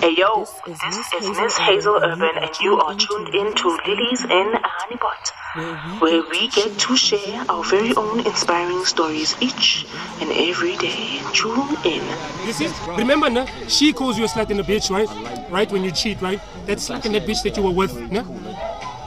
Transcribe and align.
Hey 0.00 0.14
yo, 0.16 0.46
This 0.66 0.82
is 0.82 1.10
this 1.10 1.28
Miss 1.28 1.58
Hazel 1.58 1.74
Hazel 1.74 1.96
Urban, 1.96 2.22
Urban, 2.22 2.42
and 2.42 2.60
you 2.60 2.78
are 2.80 2.94
tuned 2.94 3.34
in 3.34 3.54
to 3.54 3.68
Lilies 3.86 4.24
in 4.24 4.52
Honeypot, 4.54 6.00
where 6.00 6.22
we 6.30 6.48
get 6.48 6.78
to 6.78 6.96
share 6.96 7.44
our 7.50 7.62
very 7.64 7.94
own 7.94 8.20
inspiring 8.26 8.82
stories 8.86 9.36
each 9.42 9.86
and 10.22 10.30
every 10.32 10.78
day. 10.78 11.20
Tune 11.34 11.76
in. 11.84 12.02
You 12.46 12.52
see, 12.54 12.70
remember, 12.96 13.28
no? 13.28 13.44
she 13.68 13.92
calls 13.92 14.16
you 14.16 14.24
a 14.24 14.26
slut 14.26 14.48
and 14.48 14.60
a 14.60 14.62
bitch, 14.62 14.90
right? 14.90 15.50
Right 15.50 15.70
when 15.70 15.84
you 15.84 15.90
cheat, 15.90 16.22
right? 16.22 16.40
That's 16.64 16.88
like 16.88 17.02
that 17.02 17.26
bitch 17.26 17.42
that 17.42 17.58
you 17.58 17.62
were 17.62 17.70
with, 17.70 17.94
no? 18.10 18.24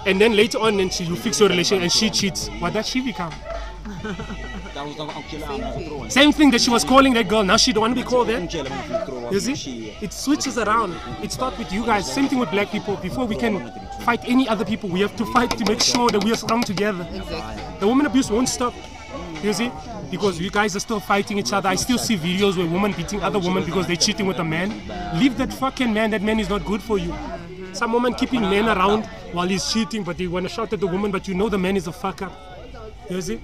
And 0.05 0.21
then 0.21 0.35
later 0.35 0.59
on, 0.59 0.77
then 0.77 0.91
she, 0.91 1.05
you 1.05 1.15
fix 1.15 1.39
your 1.39 1.49
relation 1.49 1.81
and 1.81 1.91
she 1.91 2.11
cheats. 2.11 2.49
What 2.59 2.73
does 2.73 2.87
she 2.87 3.01
become? 3.01 3.33
Same 6.09 6.31
thing 6.31 6.49
that 6.51 6.61
she 6.61 6.71
was 6.71 6.83
calling 6.83 7.13
that 7.13 7.27
girl. 7.27 7.43
Now 7.43 7.57
she 7.57 7.73
don't 7.73 7.81
want 7.81 7.95
to 7.95 8.03
be 8.03 8.07
called 8.07 8.27
that. 8.29 8.51
You 9.31 9.39
see, 9.39 9.95
it 10.01 10.11
switches 10.11 10.57
around. 10.57 10.95
It 11.21 11.31
starts 11.31 11.57
with 11.57 11.71
you 11.71 11.85
guys. 11.85 12.11
Same 12.11 12.27
thing 12.27 12.39
with 12.39 12.49
black 12.49 12.71
people. 12.71 12.95
Before 12.97 13.25
we 13.25 13.35
can 13.35 13.71
fight 14.01 14.21
any 14.25 14.47
other 14.47 14.65
people, 14.65 14.89
we 14.89 15.01
have 15.01 15.15
to 15.17 15.25
fight 15.27 15.51
to 15.51 15.65
make 15.65 15.81
sure 15.81 16.09
that 16.09 16.23
we 16.23 16.31
are 16.31 16.35
strong 16.35 16.63
together. 16.63 17.03
The 17.79 17.87
woman 17.87 18.05
abuse 18.05 18.31
won't 18.31 18.49
stop. 18.49 18.73
You 19.43 19.53
see, 19.53 19.71
because 20.09 20.39
you 20.39 20.49
guys 20.49 20.75
are 20.75 20.79
still 20.79 20.99
fighting 20.99 21.37
each 21.37 21.53
other. 21.53 21.69
I 21.69 21.75
still 21.75 21.97
see 21.97 22.17
videos 22.17 22.57
where 22.57 22.65
women 22.65 22.93
beating 22.93 23.21
other 23.21 23.39
women 23.39 23.63
because 23.65 23.85
they're 23.87 23.95
cheating 23.95 24.25
with 24.25 24.39
a 24.39 24.43
man. 24.43 24.69
Leave 25.19 25.37
that 25.37 25.53
fucking 25.53 25.93
man. 25.93 26.11
That 26.11 26.21
man 26.21 26.39
is 26.39 26.49
not 26.49 26.65
good 26.65 26.81
for 26.81 26.97
you. 26.97 27.13
Some 27.73 27.91
woman 27.93 28.13
keeping 28.13 28.41
men 28.41 28.67
around 28.69 29.05
while 29.33 29.47
he's 29.47 29.71
cheating, 29.71 30.03
but 30.03 30.17
they 30.17 30.27
want 30.27 30.47
to 30.47 30.49
shout 30.49 30.71
at 30.73 30.79
the 30.79 30.87
woman, 30.87 31.11
but 31.11 31.27
you 31.27 31.33
know 31.33 31.49
the 31.49 31.57
man 31.57 31.75
is 31.75 31.87
a 31.87 31.91
fucker. 31.91 32.31
You 33.09 33.21
see? 33.21 33.41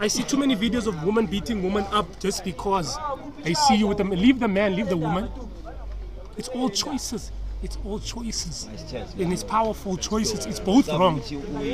I 0.00 0.08
see 0.08 0.22
too 0.22 0.36
many 0.36 0.56
videos 0.56 0.86
of 0.86 1.02
women 1.04 1.26
beating 1.26 1.62
women 1.62 1.84
up 1.92 2.18
just 2.18 2.44
because 2.44 2.98
they 3.42 3.54
see 3.54 3.76
you 3.76 3.86
with 3.86 3.98
them. 3.98 4.10
Leave 4.10 4.40
the 4.40 4.48
man, 4.48 4.74
leave 4.74 4.88
the 4.88 4.96
woman. 4.96 5.28
It's 6.36 6.48
all 6.48 6.70
choices. 6.70 7.30
It's 7.62 7.78
all 7.84 8.00
choices. 8.00 8.68
And 9.18 9.32
it's 9.32 9.44
powerful 9.44 9.96
choices. 9.96 10.46
It's 10.46 10.58
both 10.58 10.88
wrong. 10.88 11.22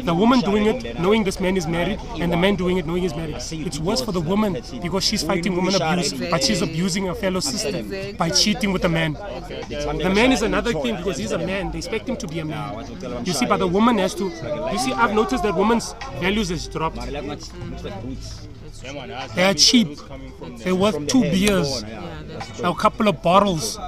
The 0.05 0.15
woman 0.15 0.41
doing 0.41 0.67
it 0.67 1.01
knowing 1.01 1.25
this 1.25 1.41
man 1.41 1.57
is 1.57 1.67
married, 1.67 1.99
and 2.19 2.31
the 2.31 2.37
man 2.37 2.57
doing 2.57 2.77
it 2.77 2.87
knowing 2.87 3.03
he's 3.03 3.15
married. 3.15 3.37
It's 3.37 3.79
worse 3.79 4.03
for 4.03 4.13
the 4.13 4.21
woman 4.21 4.61
because 4.83 5.05
she's 5.05 5.23
fighting 5.23 5.57
woman 5.57 5.75
abuse, 5.75 6.13
but 6.13 6.45
she's 6.45 6.61
abusing 6.63 7.07
her 7.07 7.15
fellow 7.15 7.41
sister 7.41 7.83
by 8.15 8.29
cheating 8.31 8.73
with 8.73 8.83
the 8.83 8.89
man. 8.89 9.15
The 9.15 10.13
man 10.15 10.33
is 10.33 10.43
another 10.43 10.73
thing 10.73 10.97
because 10.97 11.17
he's 11.17 11.33
a 11.33 11.39
man. 11.39 11.73
They 11.73 11.79
expect 11.79 12.09
him 12.09 12.17
to 12.19 12.27
be 12.27 12.41
a 12.41 12.45
man. 12.45 12.87
You 13.25 13.33
see, 13.33 13.47
but 13.47 13.57
the 13.59 13.69
woman 13.69 13.99
has 13.99 14.15
to. 14.17 14.25
You 14.25 14.79
see, 14.79 14.93
I've 14.93 15.15
noticed 15.15 15.43
that 15.43 15.55
women's 15.55 15.95
values 16.21 16.51
has 16.51 16.69
dropped. 16.69 17.01
They 19.35 19.45
are 19.45 19.55
cheap. 19.55 19.99
They're 20.59 20.75
worth 20.75 21.07
two 21.09 21.23
beers, 21.23 21.83
a 22.63 22.75
couple 22.75 23.09
of 23.09 23.23
bottles. 23.23 23.79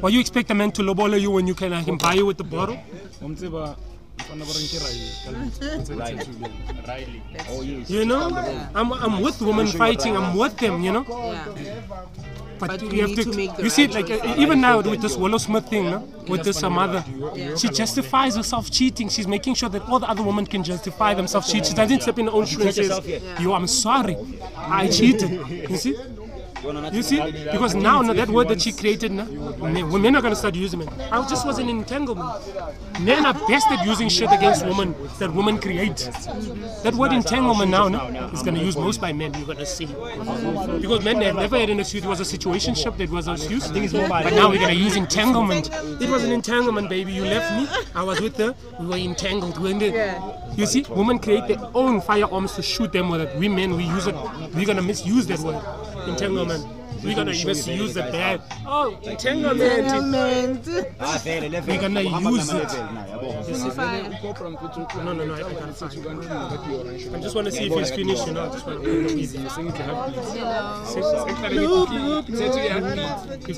Why 0.00 0.10
you 0.10 0.20
expect 0.20 0.50
a 0.50 0.54
man 0.54 0.70
to 0.72 0.82
lowball 0.82 1.20
you 1.20 1.30
when 1.30 1.46
you 1.46 1.54
can, 1.54 1.72
I 1.72 1.82
can 1.82 1.96
buy 1.96 2.14
you 2.14 2.26
with 2.26 2.38
the 2.38 2.44
bottle? 2.44 2.78
You 7.88 8.04
know, 8.04 8.30
I'm, 8.74 8.92
I'm 8.92 9.20
with 9.20 9.40
women 9.40 9.66
fighting. 9.66 10.16
I'm 10.16 10.36
with 10.36 10.56
them. 10.58 10.82
You 10.82 10.92
know. 10.92 11.04
But, 12.58 12.68
But 12.68 12.92
you 12.92 13.02
have 13.02 13.14
to, 13.14 13.24
to 13.24 13.36
make 13.36 13.56
you 13.58 13.70
see, 13.70 13.86
right 13.86 13.94
like 14.08 14.10
uh, 14.10 14.34
even 14.36 14.60
now 14.60 14.80
with 14.80 15.00
this 15.00 15.16
Willow 15.16 15.38
Smith 15.38 15.68
thing, 15.68 15.84
no? 15.84 16.00
with 16.26 16.42
this 16.42 16.60
her 16.60 16.70
mother, 16.70 17.04
she 17.56 17.68
justifies 17.68 18.34
herself 18.34 18.68
cheating. 18.68 19.08
She's 19.08 19.28
making 19.28 19.54
sure 19.54 19.68
that 19.68 19.82
all 19.82 20.00
the 20.00 20.08
other 20.08 20.24
women 20.24 20.44
can 20.44 20.64
justify 20.64 21.14
themselves 21.14 21.46
cheating. 21.46 21.70
She 21.70 21.74
doesn't 21.74 22.02
step 22.02 22.18
in 22.18 22.26
her 22.26 22.32
own 22.32 22.46
shoes 22.46 22.64
and 22.64 22.74
says, 22.74 23.22
"You, 23.40 23.52
I'm 23.52 23.68
sorry, 23.68 24.16
I 24.56 24.88
cheated." 24.88 25.30
You 25.70 25.76
see, 25.76 25.94
you 26.92 27.02
see, 27.02 27.20
because 27.50 27.74
now 27.74 28.02
no, 28.02 28.12
that 28.14 28.28
word 28.28 28.48
that 28.48 28.60
she 28.60 28.72
created, 28.72 29.12
no, 29.12 29.24
men, 29.58 29.90
women 29.90 30.16
are 30.16 30.22
gonna 30.22 30.36
start 30.36 30.54
using 30.54 30.82
it. 30.82 30.88
I 31.12 31.26
just 31.28 31.46
was 31.46 31.58
an 31.58 31.68
entanglement. 31.68 32.28
Men 33.00 33.24
are 33.24 33.34
best 33.46 33.68
at 33.70 33.86
using 33.86 34.08
shit 34.08 34.30
against 34.32 34.64
women 34.64 34.94
that 35.18 35.32
women 35.32 35.58
create. 35.58 36.10
That 36.82 36.94
word 36.94 37.12
entanglement 37.12 37.70
now 37.70 37.88
no, 37.88 38.28
is 38.32 38.42
gonna 38.42 38.62
use 38.62 38.76
most 38.76 39.00
by 39.00 39.12
men. 39.12 39.34
You're 39.34 39.46
gonna 39.46 39.66
see 39.66 39.86
because 39.86 41.04
men 41.04 41.20
have 41.22 41.36
never 41.36 41.58
had 41.58 41.70
an 41.70 41.80
excuse. 41.80 42.04
It 42.04 42.08
was 42.08 42.20
a 42.20 42.24
situation 42.24 42.48
situationship 42.48 42.96
that 42.98 43.10
was 43.10 43.28
an 43.28 43.34
excuse. 43.34 43.68
But 43.68 44.30
now 44.30 44.48
we're 44.48 44.60
gonna 44.60 44.72
use 44.72 44.96
entanglement. 44.96 45.70
It 46.00 46.08
was 46.08 46.24
an 46.24 46.32
entanglement, 46.32 46.88
baby. 46.88 47.12
You 47.12 47.24
left 47.24 47.52
me. 47.60 47.68
I 47.94 48.02
was 48.02 48.20
with 48.20 48.36
her. 48.36 48.54
We 48.80 48.86
were 48.86 48.96
entangled. 48.96 49.58
We 49.58 49.64
were 49.64 49.70
in 49.70 49.78
there. 49.78 50.22
You 50.56 50.66
see, 50.66 50.84
women 50.88 51.18
create 51.18 51.46
their 51.48 51.60
own 51.74 52.00
firearms 52.00 52.54
to 52.54 52.62
shoot 52.62 52.92
them 52.92 53.08
with 53.08 53.20
it. 53.20 53.36
We 53.36 53.48
men, 53.48 53.76
we 53.76 53.84
use 53.84 54.06
it. 54.06 54.14
We're 54.54 54.66
gonna 54.66 54.82
misuse 54.82 55.26
that 55.26 55.40
word, 55.40 55.62
Oh, 56.08 56.12
entanglement. 56.12 56.64
We're 57.04 57.14
gonna 57.14 57.30
misuse 57.30 57.96
it 57.96 58.12
bad. 58.12 58.40
Oh, 58.66 58.98
entanglement. 59.02 59.58
We're 61.66 61.80
gonna 61.80 62.00
use 62.00 62.48
it. 62.50 62.72
No, 64.96 65.12
no, 65.12 65.24
no. 65.24 65.34
I, 65.34 65.38
I 65.38 65.42
can't 65.52 65.76
find. 65.76 66.24
I 67.14 67.20
just 67.20 67.34
want 67.34 67.44
to 67.46 67.52
see 67.52 67.66
if 67.66 67.74
he's 67.74 67.90
finished. 67.90 68.26
You 68.26 68.32
know, 68.32 68.44
I 68.44 68.48
just 68.48 68.66
want 68.66 68.82
to 68.82 68.86
go 68.86 69.14
easy. 69.14 69.38
He's 69.38 69.56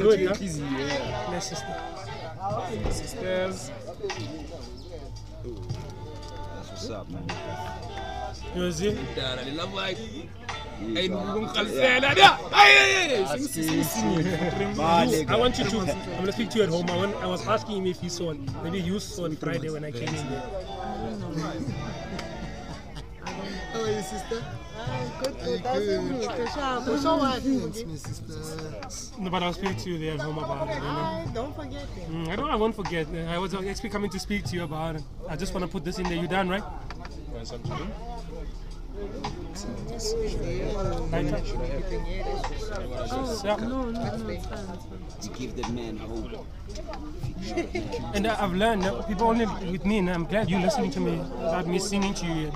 good, 0.00 0.21
huh? 0.28 0.37
My 1.31 1.38
sister. 1.38 1.77
Sisters. 2.91 3.71
What's 6.69 6.91
up, 6.91 7.09
man? 7.11 7.27
You 8.55 8.72
see? 8.72 8.99
Like. 14.75 15.31
I 15.31 15.37
want 15.37 15.59
you 15.59 15.65
to. 15.65 15.78
I'm 15.81 15.87
gonna 15.87 16.33
speak 16.33 16.50
to 16.50 16.59
you 16.59 16.65
at 16.65 16.71
home. 16.71 16.88
I, 16.91 16.97
want, 16.97 17.16
I 17.16 17.27
was 17.27 17.47
asking 17.47 17.77
him 17.78 17.87
if 17.87 18.00
he 18.00 18.09
saw. 18.09 18.33
Maybe 18.62 18.81
you 18.81 18.99
saw 18.99 19.27
it 19.27 19.38
Friday 19.38 19.71
when 19.71 19.84
I 19.84 19.91
came 19.93 20.09
in 20.09 20.31
there. 20.31 20.43
How 23.72 23.83
are 23.83 23.91
you, 23.91 24.03
sister? 24.03 24.43
Good, 25.22 25.34
good. 25.44 25.62
That's 25.62 27.03
So 27.03 27.17
what? 27.17 27.43
Sister. 27.43 29.21
No, 29.21 29.31
but 29.31 29.43
I'll 29.43 29.53
speak 29.53 29.78
to 29.78 29.91
you 29.91 29.99
there 29.99 30.15
at 30.15 30.21
home 30.21 30.38
about 30.38 30.69
it. 30.69 30.75
You 30.75 30.81
know? 30.81 31.31
Don't 31.34 31.55
forget 31.55 31.82
it. 31.82 32.11
Mm, 32.11 32.28
I 32.28 32.37
don't. 32.37 32.50
I 32.50 32.56
won't 32.56 32.75
forget. 32.75 33.06
I 33.28 33.38
was 33.38 33.55
actually 33.55 33.91
coming 33.91 34.11
to 34.11 34.19
speak 34.19 34.44
to 34.44 34.56
you 34.56 34.65
about 34.65 34.97
it. 34.97 35.03
I 35.28 35.37
just 35.37 35.55
want 35.55 35.65
to 35.65 35.71
put 35.71 35.84
this 35.84 35.99
in 35.99 36.05
there. 36.05 36.15
You 36.15 36.27
done, 36.27 36.49
right? 36.49 36.65
Want 37.32 37.47
some 37.47 37.62
to 37.62 38.09
Yeah. 43.44 43.56
No, 43.56 43.91
no, 43.91 43.91
no. 43.91 44.41
To 45.22 45.28
give 45.31 45.56
the 45.56 45.69
man 45.72 45.97
hope. 45.97 46.47
And 48.15 48.27
I- 48.27 48.43
I've 48.43 48.55
learned 48.55 48.83
that 48.84 49.09
people 49.09 49.28
only 49.28 49.47
with 49.71 49.84
me, 49.84 49.99
and 49.99 50.11
I'm 50.11 50.25
glad 50.25 50.49
you're 50.50 50.61
listening 50.61 50.91
to 50.93 51.00
me 51.00 51.19
without 51.19 51.66
me 51.66 51.78
singing 51.78 52.15
to 52.15 52.27
you. 52.27 52.53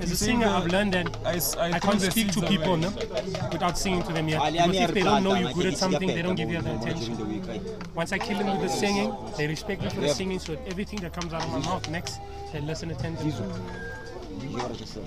As 0.00 0.10
a 0.10 0.16
singer, 0.16 0.46
I've 0.46 0.66
learned 0.66 0.94
that 0.94 1.06
I 1.26 1.38
think 1.38 1.82
can't 1.82 2.00
speak 2.00 2.32
to 2.32 2.40
people 2.42 2.76
no, 2.76 2.88
without 3.52 3.76
singing 3.78 4.02
to 4.04 4.12
them 4.12 4.28
yet. 4.28 4.40
Because 4.52 4.76
if 4.76 4.94
they 4.94 5.02
don't 5.02 5.22
know 5.24 5.34
you're 5.34 5.52
good 5.52 5.66
at 5.66 5.76
something, 5.78 6.08
they 6.08 6.22
don't 6.22 6.36
give 6.36 6.50
you 6.50 6.60
the 6.62 6.74
attention. 6.74 7.16
Once 7.94 8.12
I 8.12 8.18
kill 8.18 8.38
them 8.38 8.58
with 8.58 8.62
the 8.62 8.68
singing, 8.68 9.14
they 9.36 9.46
respect 9.46 9.82
me 9.82 9.90
for 9.90 10.00
the 10.00 10.08
singing, 10.08 10.38
so 10.38 10.56
everything 10.66 11.00
that 11.00 11.12
comes 11.12 11.32
out 11.34 11.42
of 11.44 11.50
my 11.50 11.58
mouth 11.60 11.88
next, 11.90 12.18
they 12.52 12.60
listen 12.60 12.90
attentively. 12.90 13.32
So 14.40 15.02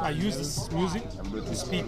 I 0.00 0.10
use 0.10 0.36
this 0.36 0.70
music 0.72 1.02
to 1.10 1.54
speak, 1.54 1.86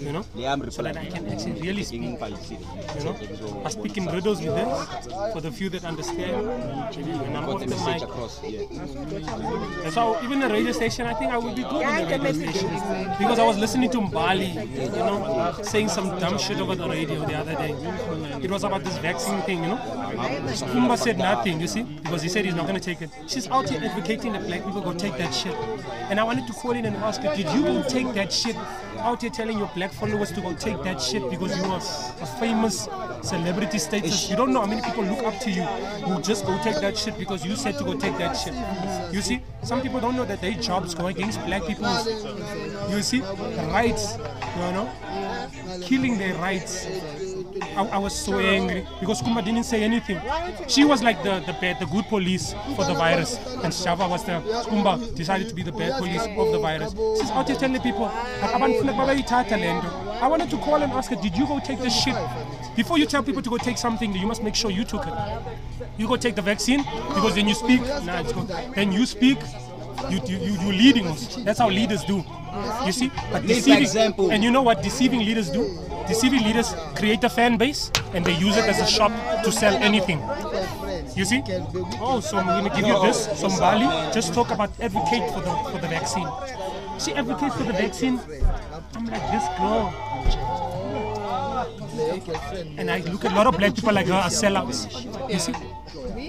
you 0.00 0.12
know, 0.12 0.24
so 0.70 0.82
that 0.82 0.96
I 0.96 1.06
can 1.06 1.26
actually 1.28 1.60
really 1.60 1.82
speak. 1.82 2.02
You 2.02 3.04
know, 3.04 3.16
I 3.64 3.68
speak 3.70 3.96
in 3.96 4.06
riddles 4.06 4.40
with 4.40 4.54
them 4.54 4.68
for 5.32 5.40
the 5.40 5.50
few 5.50 5.68
that 5.70 5.84
understand. 5.84 6.48
And 6.48 7.36
I'm 7.36 7.48
off 7.48 7.60
the 7.60 7.66
mic. 7.66 8.02
That's 9.82 9.94
how 9.96 10.18
even 10.22 10.40
the 10.40 10.48
radio 10.48 10.72
station, 10.72 11.06
I 11.06 11.14
think 11.14 11.32
I 11.32 11.38
would 11.38 11.56
be 11.56 11.62
good 11.62 11.82
in 11.82 12.08
the 12.08 12.18
radio 12.18 12.32
station 12.32 12.68
because 13.18 13.38
I 13.38 13.44
was 13.46 13.58
listening 13.58 13.90
to 13.90 13.98
Mbali, 13.98 14.54
you 14.74 14.88
know, 14.90 15.52
saying 15.62 15.88
some 15.88 16.18
dumb 16.18 16.38
shit 16.38 16.58
over 16.58 16.74
the 16.74 16.88
radio 16.88 17.24
the 17.26 17.34
other 17.34 17.54
day. 17.54 17.74
It 18.42 18.50
was 18.50 18.64
about 18.64 18.84
this 18.84 18.96
vaccine 18.98 19.40
thing, 19.42 19.62
you 19.62 19.70
know. 19.70 19.78
Kumba 20.72 20.96
said 20.96 21.18
nothing, 21.18 21.60
you 21.60 21.66
see, 21.66 21.82
because 21.82 22.22
he 22.22 22.28
said 22.28 22.44
he's 22.44 22.54
not 22.54 22.66
going 22.66 22.78
to 22.78 22.84
take 22.84 23.02
it. 23.02 23.10
She's 23.26 23.48
out 23.48 23.68
here 23.68 23.80
advocating 23.82 24.32
that 24.32 24.46
black 24.46 24.64
people 24.64 24.80
go 24.80 24.92
take 24.92 25.16
that 25.18 25.32
shit. 25.34 25.54
And 26.10 26.19
I 26.20 26.22
wanted 26.22 26.46
to 26.48 26.52
call 26.52 26.72
in 26.72 26.84
and 26.84 26.94
ask 26.96 27.22
her, 27.22 27.34
did 27.34 27.48
you 27.50 27.62
go 27.62 27.82
take 27.82 28.12
that 28.12 28.30
shit? 28.30 28.54
Out 28.98 29.22
here 29.22 29.30
telling 29.30 29.56
your 29.56 29.70
black 29.74 29.90
followers 29.90 30.30
to 30.32 30.42
go 30.42 30.52
take 30.52 30.82
that 30.82 31.00
shit 31.00 31.22
because 31.30 31.56
you 31.56 31.64
are 31.64 31.78
a 31.78 32.26
famous 32.38 32.90
celebrity 33.22 33.78
status. 33.78 34.28
You 34.28 34.36
don't 34.36 34.52
know 34.52 34.60
how 34.60 34.66
many 34.66 34.82
people 34.82 35.02
look 35.04 35.24
up 35.24 35.38
to 35.40 35.50
you 35.50 35.62
who 35.62 36.20
just 36.20 36.44
go 36.44 36.62
take 36.62 36.78
that 36.82 36.98
shit 36.98 37.16
because 37.18 37.42
you 37.46 37.56
said 37.56 37.78
to 37.78 37.84
go 37.84 37.94
take 37.94 38.18
that 38.18 38.34
shit. 38.34 38.52
You 39.14 39.22
see, 39.22 39.40
some 39.62 39.80
people 39.80 39.98
don't 39.98 40.14
know 40.14 40.26
that 40.26 40.42
their 40.42 40.52
jobs 40.52 40.94
go 40.94 41.06
against 41.06 41.42
black 41.46 41.64
people's, 41.64 42.06
you 42.90 43.00
see, 43.00 43.22
rights, 43.72 44.18
you 44.18 44.72
know, 44.76 44.92
killing 45.80 46.18
their 46.18 46.34
rights. 46.34 46.86
I, 47.62 47.86
I 47.92 47.98
was 47.98 48.14
so 48.14 48.38
angry 48.38 48.86
because 49.00 49.22
Kumba 49.22 49.44
didn't 49.44 49.64
say 49.64 49.82
anything. 49.82 50.20
She 50.68 50.84
was 50.84 51.02
like 51.02 51.22
the, 51.22 51.40
the 51.40 51.52
bad, 51.60 51.78
the 51.80 51.86
good 51.86 52.06
police 52.06 52.54
for 52.76 52.84
the 52.84 52.94
virus, 52.94 53.36
and 53.62 53.72
Shava 53.72 54.08
was 54.08 54.24
the 54.24 54.40
Kumba 54.68 55.14
decided 55.14 55.48
to 55.48 55.54
be 55.54 55.62
the 55.62 55.72
bad 55.72 55.98
police 55.98 56.22
of 56.22 56.52
the 56.52 56.58
virus. 56.58 56.92
She's 57.20 57.30
out 57.30 57.48
here 57.48 57.56
telling 57.56 57.80
people, 57.80 58.06
"Like, 58.06 58.52
abantu 58.52 58.84
like 58.84 58.96
babayithatha 58.96 59.58
le 59.58 59.66
nto." 59.80 60.10
I 60.20 60.26
wanted 60.26 60.50
to 60.50 60.58
call 60.58 60.82
and 60.82 60.92
ask 60.92 61.10
her, 61.10 61.16
did 61.16 61.34
you 61.34 61.46
go 61.46 61.58
take 61.60 61.78
this 61.78 61.96
shit? 61.98 62.14
Before 62.76 62.98
you 62.98 63.06
tell 63.06 63.22
people 63.22 63.40
to 63.40 63.48
go 63.50 63.56
take 63.56 63.78
something, 63.78 64.12
you 64.14 64.26
must 64.26 64.42
make 64.42 64.54
sure 64.54 64.70
you 64.70 64.84
took 64.84 65.06
it. 65.06 65.14
You 65.96 66.06
go 66.06 66.16
take 66.16 66.34
the 66.34 66.42
vaccine 66.42 66.82
because 67.14 67.34
then 67.34 67.48
you 67.48 67.54
speak. 67.54 67.80
Nah, 67.80 68.20
it's 68.20 68.32
good. 68.32 68.48
Then 68.74 68.92
you 68.92 69.06
speak. 69.06 69.38
You 70.10 70.20
you 70.26 70.38
you 70.38 70.72
leading 70.72 71.06
us. 71.06 71.36
That's 71.36 71.58
how 71.58 71.68
leaders 71.68 72.04
do. 72.04 72.24
You 72.84 72.92
see, 72.92 73.10
but 73.32 73.46
deceiving. 73.46 73.82
example. 73.82 74.30
And 74.30 74.42
you 74.42 74.50
know 74.50 74.62
what 74.62 74.82
deceiving 74.82 75.20
leaders 75.20 75.50
do? 75.50 75.62
Deceiving 76.10 76.42
leaders 76.42 76.74
create 76.96 77.22
a 77.22 77.30
fan 77.30 77.56
base 77.56 77.90
and 78.14 78.24
they 78.26 78.34
use 78.34 78.56
it 78.56 78.64
as 78.64 78.80
a 78.80 78.86
shop 78.86 79.12
to 79.44 79.52
sell 79.52 79.74
anything. 79.74 80.18
You 81.14 81.24
see? 81.24 81.40
Oh, 82.02 82.18
so 82.18 82.36
I'm 82.38 82.46
going 82.46 82.68
to 82.68 82.76
give 82.76 82.84
you 82.84 83.00
this. 83.00 83.28
some 83.38 83.56
Bali, 83.60 83.86
just 84.12 84.34
talk 84.34 84.50
about 84.50 84.70
advocate 84.80 85.30
for 85.30 85.40
the 85.40 85.52
for 85.70 85.78
the 85.78 85.86
vaccine. 85.86 86.26
She 86.98 87.12
advocates 87.14 87.54
for 87.54 87.62
the 87.62 87.74
vaccine. 87.74 88.18
I'm 88.96 89.06
like 89.06 89.22
this 89.30 89.46
girl. 89.56 89.94
And 92.76 92.90
I 92.90 92.98
look 93.12 93.24
at 93.24 93.30
a 93.30 93.34
lot 93.36 93.46
of 93.46 93.56
black 93.56 93.76
people 93.76 93.92
like 93.92 94.08
her 94.08 94.14
as 94.14 94.42
sellouts. 94.42 94.78
You 95.30 95.38
see? 95.38 95.52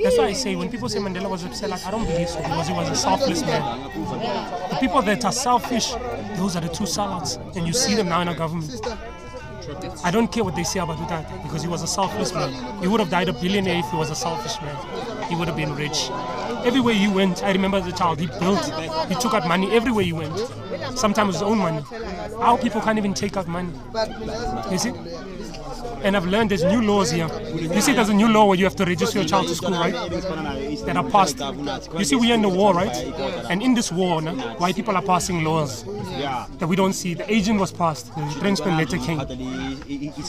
That's 0.04 0.18
why 0.18 0.26
I 0.26 0.34
say 0.34 0.56
when 0.56 0.70
people 0.70 0.90
say 0.90 1.00
Mandela 1.00 1.28
was 1.28 1.44
a 1.44 1.50
sellout, 1.50 1.86
I 1.88 1.92
don't 1.92 2.06
believe 2.06 2.30
so 2.30 2.38
because 2.38 2.68
he 2.68 2.74
was 2.74 2.90
a 2.90 2.96
selfless 2.96 3.42
man. 3.42 3.90
The 4.70 4.78
people 4.80 5.02
that 5.02 5.26
are 5.26 5.32
selfish, 5.32 5.92
those 6.38 6.56
are 6.56 6.62
the 6.62 6.70
true 6.70 6.86
sellouts. 6.86 7.40
And 7.56 7.66
you 7.66 7.74
see 7.74 7.96
them 7.96 8.10
now 8.10 8.22
in 8.22 8.28
our 8.28 8.36
government. 8.36 8.70
I 10.04 10.12
don't 10.12 10.32
care 10.32 10.44
what 10.44 10.56
they 10.56 10.64
say 10.64 10.80
about 10.80 10.98
that 11.10 11.44
because 11.44 11.62
he 11.62 11.68
was 11.68 11.82
a 11.84 11.88
selfless 11.88 12.34
man. 12.34 12.52
He 12.82 12.88
would 12.88 13.00
have 13.00 13.10
died 13.10 13.30
a 13.30 13.34
billionaire 13.34 13.80
if 13.80 13.90
he 13.90 13.98
was 13.98 14.10
a 14.10 14.16
selfish 14.16 14.60
man. 14.62 14.76
He 15.30 15.36
would 15.36 15.48
have 15.48 15.58
been 15.58 15.76
rich. 15.76 16.10
Everywhere 16.66 16.94
he 16.94 17.08
went, 17.08 17.44
I 17.44 17.52
remember 17.52 17.78
as 17.78 17.88
a 17.88 17.92
child, 17.92 18.20
he 18.20 18.28
built, 18.28 18.64
he 19.10 19.16
took 19.16 19.34
out 19.34 19.48
money 19.48 19.72
everywhere 19.72 20.04
he 20.04 20.14
went. 20.14 20.38
Sometimes 20.96 21.36
his 21.36 21.42
own 21.44 21.58
money. 21.58 21.84
Our 22.38 22.58
people 22.58 22.82
can't 22.82 22.98
even 22.98 23.14
take 23.14 23.38
out 23.38 23.48
money. 23.48 23.72
You 24.72 24.78
see? 24.78 24.92
And 26.04 26.18
I've 26.18 26.26
learned 26.26 26.52
there's 26.52 26.64
new 26.64 26.82
laws 26.82 27.12
here. 27.12 27.30
You 27.56 27.82
see, 27.82 27.94
there's 27.94 28.10
a 28.10 28.14
new 28.14 28.28
law 28.28 28.46
where 28.46 28.58
you 28.58 28.66
have 28.66 28.76
to 28.78 28.86
register 28.86 29.20
your 29.20 29.28
child 29.28 29.48
to 29.48 29.56
school, 29.56 29.72
right? 29.72 29.94
That 30.86 30.98
are 30.98 31.10
passed. 31.10 31.40
You 31.98 32.06
see, 32.06 32.16
we're 32.16 32.34
in 32.34 32.42
the 32.42 32.50
war, 32.50 32.74
right? 32.74 32.96
And 33.50 33.62
in 33.62 33.74
this 33.74 33.92
war, 33.92 34.22
no, 34.22 34.34
white 34.58 34.76
people 34.76 34.96
are 34.96 35.02
passing 35.02 35.44
laws 35.44 35.84
that 35.84 36.68
we 36.68 36.76
don't 36.76 36.94
see. 36.94 37.14
The 37.14 37.32
agent 37.32 37.60
was 37.60 37.72
passed, 37.72 38.14
the 38.16 38.22
retrenchment 38.22 38.78
letter 38.78 38.98
came. 38.98 39.20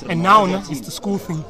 And 0.09 0.23
now 0.23 0.47
no, 0.47 0.59
it's 0.69 0.81
the 0.81 0.91
school 0.91 1.19
thing. 1.19 1.45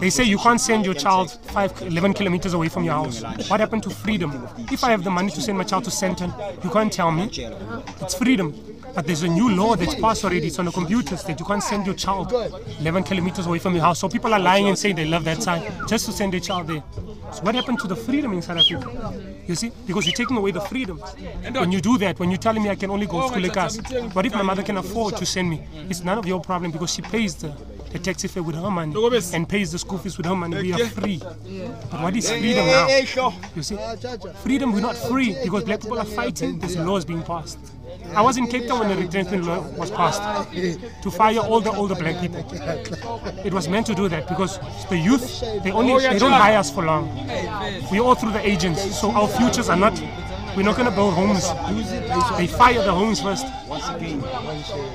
They 0.00 0.10
say 0.10 0.24
you 0.24 0.38
can't 0.38 0.60
send 0.60 0.84
your 0.84 0.94
child 0.94 1.30
5, 1.30 1.82
11 1.82 2.14
kilometers 2.14 2.54
away 2.54 2.68
from 2.68 2.82
your 2.82 2.94
house. 2.94 3.22
What 3.48 3.60
happened 3.60 3.84
to 3.84 3.90
freedom? 3.90 4.48
If 4.70 4.82
I 4.82 4.90
have 4.90 5.04
the 5.04 5.10
money 5.10 5.30
to 5.30 5.40
send 5.40 5.58
my 5.58 5.64
child 5.64 5.84
to 5.84 5.90
Sandton, 5.90 6.32
you 6.64 6.70
can't 6.70 6.92
tell 6.92 7.12
me. 7.12 7.30
It's 8.00 8.14
freedom. 8.14 8.52
But 8.94 9.06
there's 9.06 9.22
a 9.22 9.28
new 9.28 9.50
law 9.54 9.74
that's 9.74 9.94
passed 9.94 10.24
already. 10.24 10.48
It's 10.48 10.58
on 10.58 10.66
the 10.66 10.70
computers 10.70 11.22
that 11.24 11.38
you 11.40 11.46
can't 11.46 11.62
send 11.62 11.86
your 11.86 11.94
child 11.94 12.32
11 12.32 13.04
kilometers 13.04 13.46
away 13.46 13.58
from 13.58 13.74
your 13.74 13.82
house. 13.82 14.00
So 14.00 14.08
people 14.08 14.32
are 14.34 14.40
lying 14.40 14.68
and 14.68 14.78
saying 14.78 14.96
they 14.96 15.06
love 15.06 15.24
that 15.24 15.42
side 15.42 15.72
just 15.88 16.06
to 16.06 16.12
send 16.12 16.32
their 16.32 16.40
child 16.40 16.66
there. 16.68 16.82
So 17.32 17.42
what 17.42 17.54
happened 17.54 17.78
to 17.80 17.88
the 17.88 17.96
freedom 17.96 18.32
in 18.34 18.42
South 18.42 18.58
Africa? 18.58 19.14
You 19.46 19.54
see, 19.54 19.72
because 19.86 20.06
you're 20.06 20.14
taking 20.14 20.36
away 20.36 20.50
the 20.50 20.60
freedom. 20.60 20.98
When 20.98 21.72
you 21.72 21.80
do 21.80 21.96
that, 21.98 22.18
when 22.18 22.30
you're 22.30 22.38
telling 22.38 22.62
me 22.62 22.68
I 22.68 22.74
can 22.74 22.90
only 22.90 23.06
go 23.06 23.22
to 23.22 23.28
school 23.28 23.42
like 23.42 23.56
us, 23.56 23.78
what 24.12 24.26
if 24.26 24.34
my 24.34 24.42
mother 24.42 24.62
can 24.62 24.76
afford 24.76 25.16
to 25.16 25.24
send 25.26 25.48
me? 25.48 25.66
It's 25.88 26.04
none 26.04 26.18
of 26.18 26.26
your 26.26 26.40
problem 26.40 26.70
because 26.70 26.92
she 26.92 27.00
pays 27.02 27.34
the, 27.36 27.48
the 27.90 27.98
taxi 27.98 28.28
fare 28.28 28.42
with 28.42 28.56
her 28.56 28.70
money 28.70 28.94
and 29.32 29.48
pays 29.48 29.72
the 29.72 29.78
school 29.78 29.98
fees 29.98 30.16
with 30.18 30.26
her 30.26 30.36
money. 30.36 30.60
We 30.60 30.72
are 30.74 30.86
free. 30.88 31.18
But 31.90 32.02
what 32.02 32.16
is 32.16 32.28
freedom 32.30 32.66
now? 32.66 32.88
You 33.56 33.62
see, 33.62 33.78
freedom, 34.42 34.72
we're 34.72 34.80
not 34.80 34.96
free 34.96 35.36
because 35.42 35.64
black 35.64 35.80
people 35.80 35.98
are 35.98 36.04
fighting. 36.04 36.58
There's 36.58 36.76
laws 36.76 37.04
being 37.06 37.22
passed. 37.22 37.58
I 38.14 38.20
was 38.20 38.36
in 38.36 38.46
Cape 38.46 38.66
Town 38.68 38.80
when 38.80 38.88
the 38.88 38.96
retrenchment 38.96 39.44
law 39.44 39.60
was 39.76 39.90
passed 39.90 40.22
to 41.02 41.10
fire 41.10 41.38
all 41.40 41.60
the 41.60 41.72
older 41.72 41.94
black 41.94 42.20
people. 42.20 42.44
It 43.44 43.52
was 43.52 43.68
meant 43.68 43.86
to 43.86 43.94
do 43.94 44.08
that 44.08 44.28
because 44.28 44.58
the 44.88 44.98
youth, 44.98 45.40
they 45.62 45.72
only 45.72 45.98
they 45.98 46.18
don't 46.18 46.32
hire 46.32 46.58
us 46.58 46.70
for 46.70 46.84
long. 46.84 47.08
We're 47.90 48.02
all 48.02 48.14
through 48.14 48.32
the 48.32 48.46
agents, 48.46 49.00
so 49.00 49.10
our 49.12 49.28
futures 49.28 49.68
are 49.68 49.76
not. 49.76 50.00
We're 50.54 50.64
not 50.64 50.76
going 50.76 50.88
to 50.90 50.94
build 50.94 51.14
homes. 51.14 51.48
They 52.36 52.46
fire 52.46 52.82
the 52.82 52.92
homes 52.92 53.22
first 53.22 53.46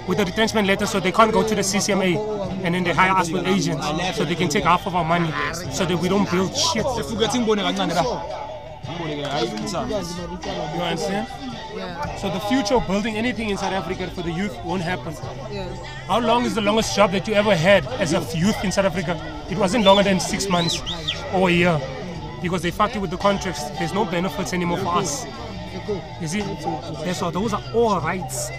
with 0.07 0.17
the 0.19 0.25
retrenchment 0.25 0.67
letter, 0.67 0.85
so 0.85 0.99
they 0.99 1.11
can't 1.11 1.31
go 1.31 1.41
to 1.41 1.55
the 1.55 1.61
CCMA, 1.61 2.63
and 2.63 2.75
then 2.75 2.83
they 2.83 2.93
hire 2.93 3.13
us 3.13 3.31
with 3.31 3.47
agents, 3.47 3.83
so 4.15 4.23
they 4.23 4.35
can 4.35 4.49
take 4.49 4.65
half 4.65 4.85
of 4.85 4.95
our 4.95 5.03
money, 5.03 5.31
so 5.71 5.83
that 5.85 5.97
we 5.97 6.07
don't 6.09 6.29
build 6.29 6.55
shit. 6.55 6.85
Fugathi 6.85 7.39
ngibone 7.39 7.63
kancane 7.63 7.95
la. 7.95 8.03
Ngibone 8.85 9.15
ke 9.17 9.25
hayi 9.25 9.71
cha. 9.71 9.81
You 10.75 10.81
understand? 10.83 11.27
So 12.19 12.29
the 12.29 12.39
future 12.49 12.75
of 12.75 12.87
building 12.87 13.15
anything 13.15 13.49
in 13.49 13.57
South 13.57 13.73
Africa 13.73 14.07
for 14.09 14.21
the 14.21 14.31
youth 14.31 14.55
won't 14.63 14.81
happen. 14.81 15.13
How 16.07 16.19
long 16.19 16.45
is 16.45 16.55
the 16.55 16.61
longest 16.61 16.95
job 16.95 17.11
that 17.11 17.27
you 17.27 17.33
ever 17.33 17.55
had 17.55 17.85
as 18.01 18.13
a 18.13 18.37
youth 18.37 18.63
in 18.63 18.71
South 18.71 18.85
Africa? 18.85 19.15
It 19.49 19.57
wasn't 19.57 19.85
longer 19.85 20.03
than 20.03 20.19
six 20.19 20.49
months 20.49 20.81
or 21.33 21.49
a 21.49 21.53
year 21.53 21.81
because 22.41 22.61
they 22.61 22.71
fucked 22.71 22.95
you 22.95 23.01
with 23.01 23.11
the 23.11 23.17
contracts. 23.17 23.63
There's 23.77 23.93
no 23.93 24.05
benefits 24.05 24.53
anymore 24.53 24.79
for 24.79 24.95
us. 24.95 25.25
You 26.21 26.27
see? 26.27 26.41
That's 26.41 27.21
why 27.21 27.31
those 27.31 27.53
are 27.53 27.63
all 27.73 27.99
rights 28.01 28.49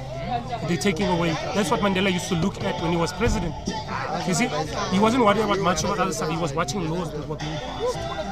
they're 0.69 0.77
taking 0.77 1.09
away. 1.09 1.31
That's 1.55 1.71
what 1.71 1.81
Mandela 1.81 2.13
used 2.13 2.29
to 2.29 2.35
look 2.37 2.63
at 2.63 2.81
when 2.83 2.93
he 2.93 2.97
was 2.97 3.13
president. 3.13 3.55
You 4.27 4.35
see? 4.35 4.49
He 4.93 4.99
wasn't 4.99 5.25
worried 5.25 5.39
about 5.39 5.59
much 5.59 5.85
about 5.85 5.99
other 5.99 6.13
stuff. 6.13 6.31
He 6.31 6.37
was 6.37 6.53
watching 6.53 6.89
laws 6.89 7.11
that 7.13 7.27
were 7.27 7.37
being 7.37 7.57
passed. 7.57 8.28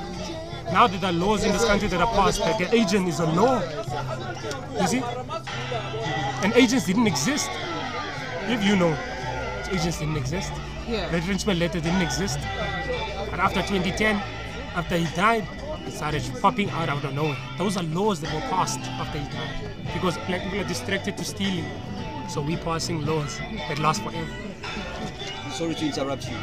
Now 0.72 0.86
that 0.86 1.00
there 1.00 1.10
are 1.10 1.12
laws 1.12 1.44
in 1.44 1.52
this 1.52 1.64
country 1.64 1.88
that 1.88 2.00
are 2.00 2.12
passed, 2.14 2.40
that 2.40 2.58
the 2.58 2.74
agent 2.74 3.08
is 3.08 3.20
a 3.20 3.26
law. 3.26 3.62
You 4.80 4.86
see? 4.86 5.02
And 6.42 6.52
agents 6.54 6.86
didn't 6.86 7.06
exist. 7.06 7.48
If 8.48 8.64
you 8.64 8.76
know, 8.76 8.96
agents 9.70 9.98
didn't 9.98 10.16
exist. 10.16 10.52
Yeah. 10.88 11.08
The 11.10 11.18
retrenchment 11.18 11.58
letter 11.58 11.80
didn't 11.80 12.02
exist. 12.02 12.38
And 12.38 13.40
after 13.40 13.60
2010, 13.62 14.16
after 14.74 14.96
he 14.96 15.06
died, 15.16 15.46
it 15.86 15.92
started 15.92 16.22
popping 16.40 16.70
out 16.70 16.88
out 16.88 17.04
of 17.04 17.14
nowhere. 17.14 17.36
Those 17.58 17.76
are 17.76 17.82
laws 17.84 18.20
that 18.20 18.32
were 18.34 18.48
passed 18.48 18.80
after 18.80 19.18
he 19.18 19.28
died. 19.30 19.70
Because 19.94 20.16
black 20.26 20.42
people 20.42 20.60
are 20.60 20.68
distracted 20.68 21.16
to 21.16 21.24
stealing. 21.24 21.64
So 22.28 22.40
we're 22.40 22.58
passing 22.58 23.06
laws 23.06 23.38
that 23.38 23.78
last 23.78 24.02
forever. 24.02 24.28
Sorry 25.52 25.74
to 25.74 25.86
interrupt 25.86 26.28
you. 26.28 26.36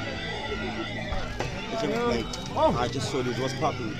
Like, 1.89 2.25
Oh. 2.55 2.75
I 2.79 2.87
just 2.87 3.11
saw 3.11 3.21
this. 3.21 3.37
What's 3.39 3.53
popping? 3.55 3.93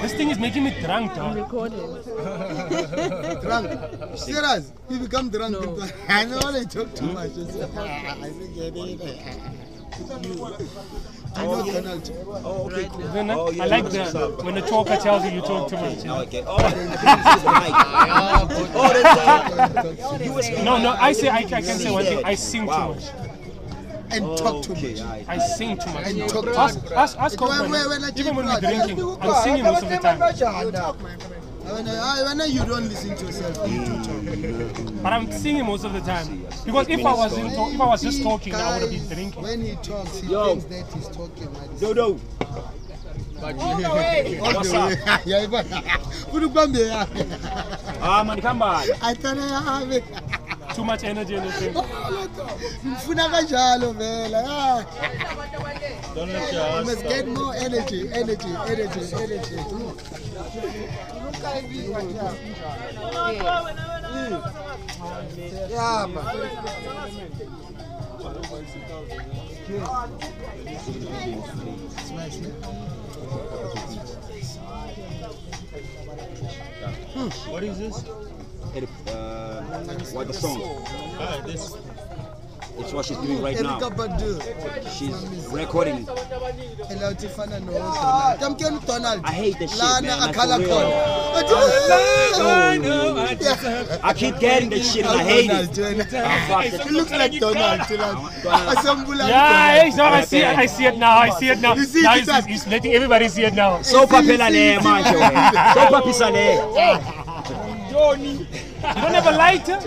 This 0.00 0.14
thing 0.14 0.30
is 0.30 0.38
making 0.38 0.64
me 0.64 0.70
drunk, 0.80 1.14
dog. 1.14 1.36
Recording. 1.36 1.78
Drunk. 3.42 4.16
Serious. 4.16 4.72
You 4.88 4.98
become 5.00 5.28
drunk. 5.28 5.56
I 6.08 6.24
know 6.24 6.38
when 6.38 6.54
I 6.54 6.64
talk 6.64 6.94
too 6.94 7.06
much. 7.06 7.30
I 7.32 7.50
say, 7.50 7.68
"Ah, 7.76 8.16
I 8.22 8.30
think 8.30 8.56
it 8.56 8.76
is." 8.76 9.00
I 11.36 11.42
know 11.44 11.64
Donald. 11.72 12.10
Oh, 12.44 12.70
okay, 12.70 12.88
cool. 12.90 13.00
Then, 13.08 13.30
Oh, 13.30 13.50
yeah, 13.50 13.64
I 13.64 13.66
like 13.66 13.84
that's 13.90 14.12
the 14.12 14.18
what's 14.20 14.38
up. 14.38 14.44
when 14.44 14.54
the 14.54 14.60
talker 14.62 14.96
tells 14.96 15.24
you 15.24 15.30
you 15.32 15.40
talk 15.40 15.68
too 15.68 15.76
much. 15.76 16.04
Now 16.04 16.16
I 16.20 16.24
get. 16.24 16.44
Oh, 16.46 16.56
then 16.58 16.86
the 16.90 16.96
mic. 17.60 17.72
Oh, 18.74 18.90
that's 18.92 20.48
You 20.48 20.62
No, 20.64 20.78
no, 20.78 20.90
I 20.92 21.12
say 21.12 21.28
I, 21.28 21.38
I 21.38 21.42
can 21.44 21.62
say 21.64 21.90
one 21.90 22.04
thing. 22.04 22.24
I 22.24 22.34
sing 22.34 22.62
too 22.62 22.66
much. 22.66 23.04
And 24.10 24.24
talk 24.38 24.62
too 24.64 24.72
Okay, 24.72 24.92
much. 24.92 25.00
alright. 25.02 25.24
I 25.28 25.38
sing 25.38 25.76
too 25.78 25.90
much. 25.92 26.06
And 26.06 26.28
talk 26.28 26.44
too 26.44 26.52
much. 26.54 26.58
ask, 26.96 27.18
ask 27.18 27.40
When- 27.40 27.50
Coleman, 27.50 27.70
when- 27.70 27.88
when 27.90 28.04
I 28.04 28.10
even 28.16 28.36
when 28.36 28.46
we're 28.46 28.60
drinking, 28.60 28.98
I'm 29.20 29.42
singing 29.42 29.64
most 29.64 29.82
of 29.82 29.88
the 29.90 29.98
time. 29.98 30.18
When, 31.68 31.86
I, 31.86 32.22
when 32.34 32.50
you 32.50 32.64
don't 32.64 32.88
listen 32.88 33.14
to 33.14 33.24
yourself, 33.26 33.70
you 33.70 33.84
do 33.84 33.94
talk. 34.02 35.02
But 35.02 35.12
I'm 35.12 35.30
singing 35.30 35.66
most 35.66 35.84
of 35.84 35.92
the 35.92 36.00
time. 36.00 36.46
Because 36.64 36.88
if 36.88 37.04
I 37.04 37.14
wasn't 37.14 37.54
talk, 37.54 37.72
if 37.74 37.80
I 37.80 37.86
was 37.86 38.00
just 38.02 38.22
talking, 38.22 38.54
I 38.54 38.72
would 38.72 38.82
have 38.82 38.90
been 38.90 39.06
drinking. 39.08 39.42
When 39.42 39.60
he 39.60 39.76
talks, 39.76 40.18
he 40.20 40.28
Yo. 40.32 40.56
thinks 40.56 40.64
that 40.64 40.94
he's 40.94 41.08
talking 41.08 41.52
like 41.54 41.78
Dodo. 41.78 42.18
all 43.60 43.76
the 43.76 43.90
way. 43.90 44.40
Yeah, 45.26 45.46
but 45.46 45.66
Kulubambe 46.32 46.88
ya. 46.88 47.06
Ah, 48.02 48.24
man, 48.24 48.40
come 48.40 48.62
on. 48.62 48.84
Atana 50.78 50.78
yabe. 50.78 50.78
Too 50.78 50.84
much 50.84 51.04
energy 51.04 51.34
in 51.34 51.44
the 51.44 51.52
thing. 51.52 51.74
Mfuna 52.84 53.28
kanjalo 53.28 53.92
vela. 53.92 54.42
ah. 54.46 54.84
You 56.16 56.84
must 56.84 57.02
get 57.02 57.26
more 57.28 57.54
energy, 57.54 58.08
energy, 58.12 58.48
energy, 58.66 59.14
energy. 59.14 59.56
Yeah, 65.70 66.06
man. 66.06 66.24
What 77.50 77.64
is 77.64 77.78
this? 77.78 78.04
Uh, 78.84 79.62
what 80.12 80.26
the 80.28 80.34
song? 80.34 80.60
It's 82.80 82.92
what 82.92 83.04
she's 83.06 83.16
doing 83.16 83.42
right 83.42 83.56
Erykah 83.56 83.80
now. 83.80 83.90
Badu. 83.90 84.38
She's 84.96 85.12
recording. 85.50 86.06
Ela 86.88 87.10
uthi 87.12 87.28
fana 87.28 87.58
no 87.60 87.72
Donald. 87.72 88.38
Tamkeni 88.38 88.86
Donald. 88.86 89.20
I 89.24 89.32
hate 89.32 89.58
that 89.58 89.70
shit, 89.70 89.78
Lana 89.78 90.06
man. 90.06 90.20
Like, 90.20 90.36
akhala 90.36 90.56
for 90.62 90.78
real. 90.78 90.90
khona. 92.38 94.00
I 94.04 94.12
keep 94.14 94.38
getting 94.38 94.70
that 94.70 94.82
shit 94.82 95.04
and 95.04 95.20
I 95.20 95.24
hate 95.24 95.50
it. 95.50 95.76
He 96.84 96.90
looks 96.90 97.10
like 97.10 97.32
Donald. 97.40 97.80
Yeah, 99.26 99.82
hey, 99.82 99.90
no, 99.96 100.04
I 100.04 100.24
see 100.24 100.38
it. 100.38 100.58
I 100.58 100.66
see 100.66 100.86
it 100.86 100.96
now. 100.98 101.18
I 101.18 101.30
see 101.30 101.48
it 101.48 101.58
now. 101.58 101.74
You 101.74 101.84
see 101.84 102.02
now 102.02 102.14
it, 102.14 102.28
he's, 102.28 102.44
he's 102.46 102.66
letting 102.68 102.92
everybody 102.92 103.28
see 103.28 103.42
it 103.42 103.54
now. 103.54 103.82
So 103.82 104.06
papela 104.06 104.48
le 104.50 104.78
manje 104.80 105.14
wena. 105.18 105.74
So 105.74 105.80
papisa 105.90 106.30
le. 106.30 106.44
You 108.78 108.94
don't 109.02 109.14
have 109.14 109.26
a 109.26 109.30
lighter? 109.32 109.78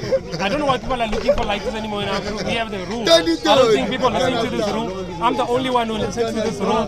I 0.41 0.49
don't 0.49 0.59
know 0.59 0.65
why 0.65 0.77
people 0.77 1.01
are 1.01 1.07
looking 1.07 1.33
for 1.33 1.43
lighters 1.45 1.73
anymore 1.73 2.03
in 2.03 2.09
our 2.09 2.19
group. 2.21 2.43
We 2.43 2.51
have 2.53 2.69
the 2.71 2.79
room. 2.85 3.03
I 3.07 3.23
don't 3.23 3.71
think 3.71 3.89
people 3.89 4.09
listen 4.09 4.43
to 4.43 4.49
this 4.57 4.67
room. 4.69 5.21
I'm 5.23 5.37
the 5.37 5.45
only 5.47 5.69
one 5.69 5.87
who 5.87 5.93
listens 5.93 6.33
to 6.35 6.41
this 6.41 6.59
room. 6.59 6.87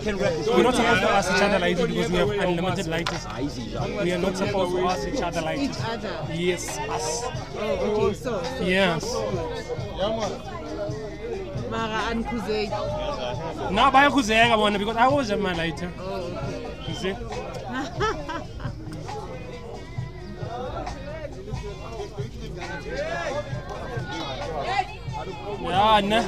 We're 0.54 0.62
not 0.62 0.74
supposed 0.74 1.00
to 1.00 1.10
ask 1.10 1.32
each 1.34 1.42
other 1.42 1.58
lighters 1.58 1.86
because 1.86 2.10
we 2.10 2.18
have 2.18 2.30
unlimited 2.30 2.86
lighters. 2.88 3.26
We 4.02 4.12
are 4.12 4.18
not 4.18 4.36
supposed 4.36 4.76
to 4.76 4.86
ask 4.86 5.08
each 5.08 5.22
other 5.22 5.40
lighters. 5.40 5.80
Yes, 6.34 6.78
us. 6.78 7.24
Okay, 7.56 8.14
so. 8.14 8.42
so 8.42 8.64
Yes. 8.64 9.04
Mara 11.70 11.98
ankuzeki. 12.10 12.70
Now 13.72 13.90
bayakuzeka 13.90 14.56
bona 14.56 14.78
because 14.78 14.96
I 14.96 15.06
always 15.06 15.28
have 15.28 15.40
my 15.40 15.54
lighter. 15.54 15.90
You 16.88 16.94
see? 16.94 17.14
Yeah, 25.64 26.00
nah. 26.00 26.22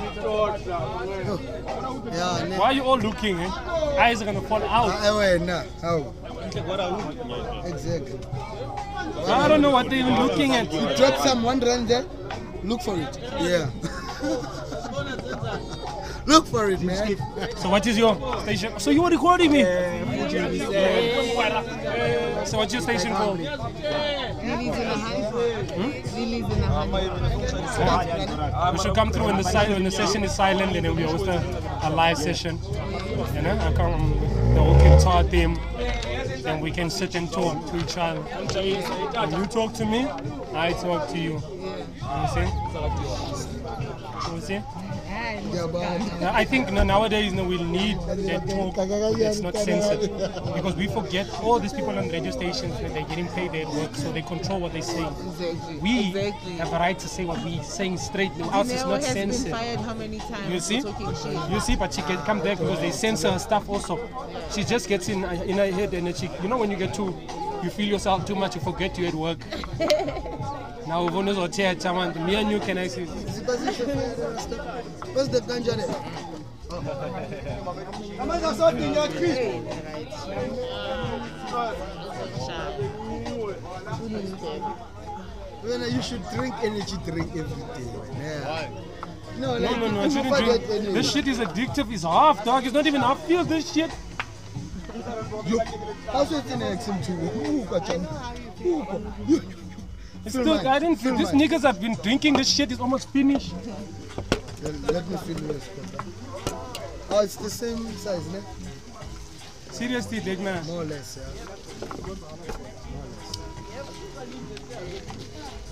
Yeah, 2.12 2.48
ne. 2.48 2.58
Why 2.58 2.64
are 2.64 2.72
you 2.72 2.82
all 2.82 2.98
looking? 2.98 3.38
Eh? 3.38 3.50
Eyes 3.98 4.22
are 4.22 4.24
gonna 4.24 4.40
fall 4.40 4.62
out. 4.62 4.90
Ah. 4.90 5.64
How? 5.82 6.12
Exactly. 7.66 8.18
I 9.26 9.48
don't 9.48 9.60
know 9.60 9.70
what 9.70 9.90
they're 9.90 9.98
even 10.00 10.16
looking 10.26 10.52
at. 10.54 10.70
Drop 10.96 11.18
some 11.18 11.42
one 11.42 11.60
rand 11.60 11.88
there. 11.88 12.04
Look 12.64 12.80
for 12.82 12.96
it. 12.98 13.18
Yeah. 13.40 13.70
Look 16.26 16.46
for 16.46 16.70
it, 16.70 16.80
man. 16.82 17.16
So 17.56 17.68
what 17.70 17.86
is 17.86 17.96
your 17.96 18.16
station? 18.42 18.78
So 18.78 18.90
you 18.90 19.02
are 19.04 19.10
recording 19.10 19.52
me? 19.52 19.62
So 22.44 22.58
what's 22.58 22.72
your 22.72 22.82
station 22.82 23.12
a 23.12 23.14
honey. 23.14 23.46
Hmm? 25.76 25.90
We 28.72 28.78
should 28.78 28.94
come 28.94 29.10
through 29.12 29.26
when 29.26 29.36
the 29.36 29.42
si- 29.42 29.72
when 29.72 29.84
the 29.84 29.90
session 29.90 30.24
is 30.24 30.34
silent 30.34 30.74
and 30.76 30.84
then 30.84 30.96
we 30.96 31.02
host 31.02 31.26
a, 31.26 31.38
a 31.82 31.90
live 31.90 32.18
session. 32.18 32.58
You 33.34 33.42
know, 33.42 33.58
I 33.60 33.72
come 33.74 33.94
um, 33.94 34.20
with 34.20 34.54
the 34.54 34.60
whole 34.62 34.74
guitar 34.78 35.22
theme. 35.24 35.58
Then 36.42 36.60
we 36.60 36.70
can 36.70 36.90
sit 36.90 37.14
and 37.14 37.30
talk 37.32 37.66
to 37.70 37.76
each 37.78 37.96
other. 37.96 38.20
When 38.20 39.40
you 39.40 39.46
talk 39.46 39.74
to 39.74 39.84
me, 39.84 40.06
I 40.54 40.72
talk 40.72 41.08
to 41.10 41.18
you. 41.18 41.42
You 41.96 42.28
see? 42.28 42.46
You 44.34 44.40
see? 44.40 44.60
I 46.22 46.44
think 46.44 46.70
no, 46.72 46.82
nowadays 46.84 47.32
no, 47.32 47.44
we'll 47.44 47.64
need 47.64 47.98
that 48.00 48.48
talk 48.48 48.76
that's 49.18 49.40
not 49.40 49.54
censored 49.56 50.10
because 50.54 50.76
we 50.76 50.86
forget 50.88 51.28
all 51.42 51.58
these 51.58 51.72
people 51.72 51.90
on 51.98 52.08
radio 52.08 52.30
stations 52.30 52.78
that 52.80 52.92
they're 52.92 53.04
getting 53.06 53.28
paid 53.28 53.52
their 53.52 53.66
work, 53.68 53.94
so 53.94 54.12
they 54.12 54.22
control 54.22 54.60
what 54.60 54.72
they 54.72 54.80
say. 54.80 55.04
We 55.80 56.12
have 56.58 56.72
a 56.72 56.78
right 56.78 56.98
to 56.98 57.08
say 57.08 57.24
what 57.24 57.42
we're 57.44 57.62
saying 57.62 57.98
straight. 57.98 58.30
Else 58.38 58.70
it's 58.70 58.82
Janelle 58.82 58.88
not 58.88 59.02
censored. 59.02 59.50
fired 59.52 59.80
how 59.80 59.94
many 59.94 60.18
times 60.18 60.52
You 60.52 60.60
see? 60.60 60.80
for 60.80 60.92
talking 60.92 61.14
shit? 61.14 61.50
You 61.50 61.60
see, 61.60 61.76
but 61.76 61.92
she 61.94 62.02
can 62.02 62.18
come 62.24 62.40
back 62.42 62.58
because 62.58 62.80
they 62.80 62.90
censor 62.90 63.32
her 63.32 63.38
stuff 63.38 63.68
also. 63.68 63.98
She 64.52 64.64
just 64.64 64.88
gets 64.88 65.08
in 65.08 65.24
in 65.24 65.56
her 65.56 65.70
head 65.70 65.94
and 65.94 66.14
she, 66.16 66.28
you 66.42 66.48
know, 66.48 66.58
when 66.58 66.70
you 66.70 66.76
get 66.76 66.94
too, 66.94 67.14
you 67.62 67.70
feel 67.70 67.86
yourself 67.88 68.26
too 68.26 68.34
much, 68.34 68.54
you 68.54 68.60
forget 68.60 68.96
you're 68.98 69.08
at 69.08 69.14
work. 69.14 69.38
now 70.86 71.02
we've 71.04 71.14
only 71.16 71.34
got 71.34 71.52
chair, 71.52 71.74
chairman. 71.74 72.24
Me 72.26 72.34
and 72.36 72.50
you 72.50 72.60
can 72.60 72.78
actually. 72.78 73.06
What's 73.06 73.38
the 75.28 75.40
ganja 75.40 75.76
there? 75.76 75.86
Amaza 78.20 78.54
sote 78.54 78.76
nyathi. 78.76 79.62
When 85.62 85.80
you 85.94 86.02
should 86.02 86.22
drink 86.30 86.54
energy 86.62 86.96
drink 87.04 87.30
every 87.36 87.62
day. 87.74 87.90
Yeah. 88.20 88.70
No, 89.38 89.58
No, 89.58 89.66
like 89.66 89.80
no, 89.80 89.90
no, 89.90 90.00
I 90.00 90.04
you 90.04 90.10
shouldn't 90.10 90.36
drink. 90.36 90.62
energy. 90.70 90.92
This 90.92 91.12
shit 91.12 91.28
is 91.28 91.38
addictive. 91.38 91.92
It's 91.92 92.02
half, 92.04 92.44
dog. 92.44 92.64
It's 92.64 92.74
not 92.74 92.86
even 92.86 93.00
half. 93.00 93.20
Feel 93.26 93.44
this 93.44 93.72
shit. 93.72 93.90
Look, 94.94 95.62
how's 96.12 96.32
it 96.32 96.46
in 96.50 96.60
XM 96.60 97.00
to 97.06 97.12
Uka 97.52 97.80
Chan? 97.86 98.06
Uka. 98.64 99.00
You- 99.26 99.42
It's 100.26 100.34
still. 100.34 100.68
I 100.68 100.78
didn't. 100.78 100.96
Feel 100.96 101.16
These 101.16 101.30
niggas 101.30 101.62
have 101.62 101.80
been 101.80 101.94
drinking 102.02 102.34
this 102.34 102.48
shit. 102.48 102.72
is 102.72 102.80
almost 102.80 103.08
finished. 103.10 103.54
Well, 104.62 104.72
Let 104.92 105.08
me 105.08 105.16
feel 105.18 105.40
yours. 105.40 105.68
Oh, 107.10 107.22
it's 107.22 107.36
the 107.36 107.48
same 107.48 107.86
size, 107.96 108.26
ne? 108.32 108.40
Seriously, 109.70 110.36
man. 110.36 110.66
More 110.66 110.82
or 110.82 110.84
less, 110.84 111.18
yeah. 111.18 112.14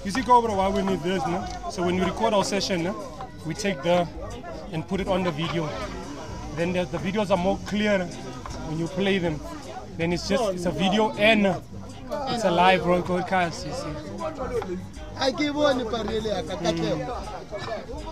You 0.04 0.10
see, 0.10 0.22
Cobra, 0.22 0.54
why 0.54 0.68
we 0.68 0.82
need 0.82 1.02
this, 1.02 1.26
no? 1.26 1.44
So 1.70 1.82
when 1.82 1.96
we 1.96 2.02
record 2.02 2.34
our 2.34 2.44
session, 2.44 2.84
no? 2.84 2.94
we 3.46 3.54
take 3.54 3.82
the 3.82 4.06
and 4.72 4.86
put 4.86 5.00
it 5.00 5.08
on 5.08 5.24
the 5.24 5.30
video. 5.30 5.68
Then 6.56 6.72
the, 6.72 6.84
the 6.84 6.98
videos 6.98 7.30
are 7.30 7.36
more 7.36 7.58
clear 7.66 8.04
when 8.68 8.78
you 8.78 8.86
play 8.86 9.18
them. 9.18 9.40
Then 9.96 10.12
it's 10.12 10.28
just 10.28 10.54
it's 10.54 10.66
a 10.66 10.70
video 10.70 11.12
and 11.12 11.60
it's 12.34 12.44
a 12.44 12.50
live 12.50 12.82
broadcast. 12.84 13.66
You 13.66 13.72
see. 13.72 14.78
I 15.16 15.30
give 15.30 15.54
one 15.54 15.80
parele 15.80 16.32
akakatlego. 16.42 16.98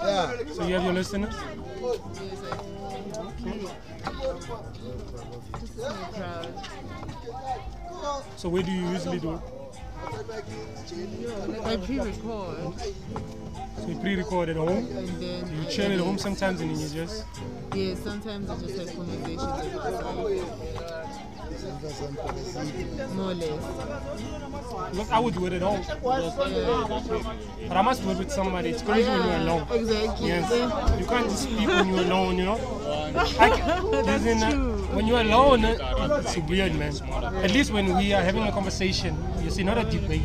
Yeah. 0.05 0.53
So 0.55 0.67
you 0.67 0.75
have 0.75 0.85
your 0.85 0.93
listeners. 0.93 1.35
So 8.37 8.49
where 8.49 8.63
do 8.63 8.71
you 8.73 8.89
usually 8.91 9.19
do 9.21 9.35
it? 9.35 9.41
I 11.65 11.77
pre-record 11.77 12.75
So 13.79 13.87
you 13.89 13.97
pre-record 14.01 14.49
at 14.49 14.57
home. 14.57 14.69
and 14.97 15.09
then 15.23 15.63
You 15.63 15.65
chill 15.71 15.93
at 15.93 16.01
home 16.01 16.19
sometimes, 16.19 16.61
and 16.61 16.71
then 16.71 16.81
you 16.81 16.89
just. 16.89 17.25
yeah, 17.75 17.95
sometimes 17.95 18.51
I 18.51 18.57
just 18.59 18.79
have 18.79 18.97
conversations 18.97 19.43
with 21.53 23.15
more 23.15 23.31
or 23.31 23.35
less. 23.35 24.95
Look, 24.95 25.11
I 25.11 25.19
would 25.19 25.35
do 25.35 25.47
it 25.47 25.53
at 25.55 25.63
home, 25.63 25.85
but 27.69 27.77
I 27.77 27.83
must 27.83 28.03
do 28.03 28.11
it 28.11 28.19
with 28.19 28.31
somebody. 28.31 28.71
It's 28.71 28.83
crazy 28.83 29.09
when 29.09 29.23
you're 29.23 29.37
alone. 29.37 29.67
Exactly. 29.71 30.29
Yes, 30.29 31.01
you 31.01 31.07
can't 31.07 31.29
just 31.29 31.43
speak 31.45 31.69
when 31.69 31.89
you're 31.89 32.05
alone, 32.05 32.39
you 32.39 32.45
know. 32.45 32.59
That's 33.13 34.27
uh, 34.27 34.51
true. 34.51 34.73
when 34.95 35.07
you're 35.07 35.21
alone, 35.21 35.65
it's 35.65 36.37
weird, 36.49 36.75
man. 36.75 36.95
At 37.45 37.53
least 37.53 37.73
when 37.73 37.97
we 37.97 38.13
are 38.13 38.23
having 38.23 38.45
a 38.45 38.53
conversation, 38.53 39.17
you 39.43 39.51
see, 39.51 39.63
not 39.63 39.79
a 39.79 39.85
debate. 39.85 40.23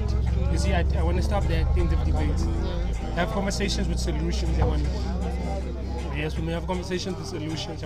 You 0.51 0.57
see, 0.57 0.73
I, 0.73 0.85
I 0.97 1.03
want 1.03 1.17
to 1.17 1.23
stop 1.23 1.43
that 1.47 1.73
thing 1.75 1.91
of 1.91 2.03
debates. 2.05 2.45
Have 3.15 3.29
conversations 3.31 3.87
with 3.87 3.99
solutions. 3.99 4.59
I 4.59 4.65
want. 4.65 4.83
Yes, 6.17 6.35
we 6.35 6.41
may 6.41 6.53
have 6.53 6.65
conversations 6.65 7.15
with 7.15 7.27
solutions. 7.27 7.83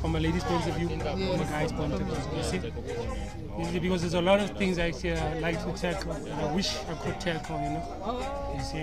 From 0.00 0.16
a 0.16 0.20
lady's 0.20 0.44
point 0.44 0.66
of 0.66 0.74
view, 0.76 0.88
from 0.88 1.00
a 1.40 1.44
guy's 1.44 1.72
point 1.72 1.92
of 1.92 2.00
view. 2.00 2.38
You 2.38 3.64
see, 3.64 3.78
because 3.78 4.00
there's 4.00 4.14
a 4.14 4.20
lot 4.20 4.40
of 4.40 4.50
things 4.56 4.78
I 4.78 4.88
actually 4.88 5.12
uh, 5.12 5.24
I 5.24 5.38
like 5.40 5.62
to 5.62 5.72
tackle. 5.78 6.12
and 6.12 6.32
I 6.32 6.54
wish 6.54 6.74
I 6.88 6.94
could 6.94 7.20
tackle. 7.20 7.56
You 7.56 7.70
know. 7.70 8.54
You 8.56 8.62
see, 8.62 8.80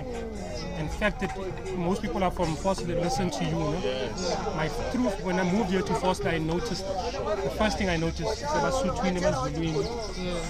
in 0.78 0.88
fact, 0.88 1.20
that 1.20 1.36
most 1.76 2.02
people 2.02 2.22
are 2.22 2.30
from 2.30 2.54
Foster 2.54 2.86
that 2.86 3.00
listen 3.00 3.30
to 3.30 3.44
you. 3.44 3.50
you 3.50 3.56
know? 3.56 4.52
My 4.56 4.70
truth, 4.92 5.24
when 5.24 5.40
I 5.40 5.50
moved 5.50 5.70
here 5.70 5.82
to 5.82 5.94
Foster, 5.94 6.28
I 6.28 6.38
noticed 6.38 6.86
the 6.86 7.52
first 7.58 7.78
thing 7.78 7.88
I 7.88 7.96
noticed 7.96 8.20
is 8.32 8.40
that 8.42 8.62
Basotho 8.62 9.04
and 9.04 9.56
Zulu, 9.56 9.84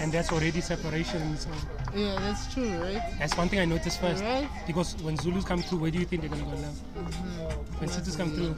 and 0.02 0.12
that's 0.12 0.30
already 0.30 0.60
separation. 0.60 1.22
in 1.22 1.32
itself. 1.32 1.66
Yeah, 1.94 2.16
that's 2.18 2.52
true, 2.52 2.68
right? 2.78 3.00
That's 3.18 3.36
one 3.36 3.48
thing 3.48 3.60
I 3.60 3.64
noticed 3.64 4.00
first. 4.00 4.22
Right. 4.22 4.48
Because 4.66 4.96
when 5.02 5.16
Zulus 5.16 5.44
come 5.44 5.62
through, 5.62 5.78
where 5.78 5.90
do 5.90 5.98
you 5.98 6.04
think 6.04 6.22
they're 6.22 6.30
gonna 6.30 6.42
go 6.42 6.50
now? 6.50 6.72
Mm-hmm. 6.98 7.23
When 7.78 7.88
Situs 7.90 8.16
come 8.16 8.30
through, 8.32 8.56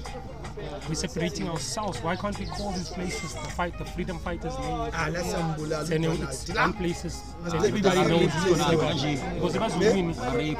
we're 0.88 0.94
separating 0.94 1.48
ourselves. 1.48 2.00
Why 2.00 2.16
can't 2.16 2.38
we 2.38 2.46
call 2.46 2.72
these 2.72 2.88
places 2.90 3.34
the 3.34 3.50
fight, 3.50 3.76
the 3.78 3.84
freedom 3.84 4.18
fighters 4.18 4.56
names? 4.58 4.94
Ah, 4.94 5.08
let's 5.10 5.32
ambulance. 5.34 5.88
Then 5.88 6.04
it's 6.04 6.48
one 6.54 6.72
places. 6.74 7.22
Then 7.44 7.64
everybody 7.64 8.00
knows 8.08 8.32
who's 8.32 8.58
gonna 8.58 8.94
do. 8.94 9.34
Because 9.34 9.54
if 9.54 9.60
that's 9.60 9.74
Zulwini, 9.74 10.16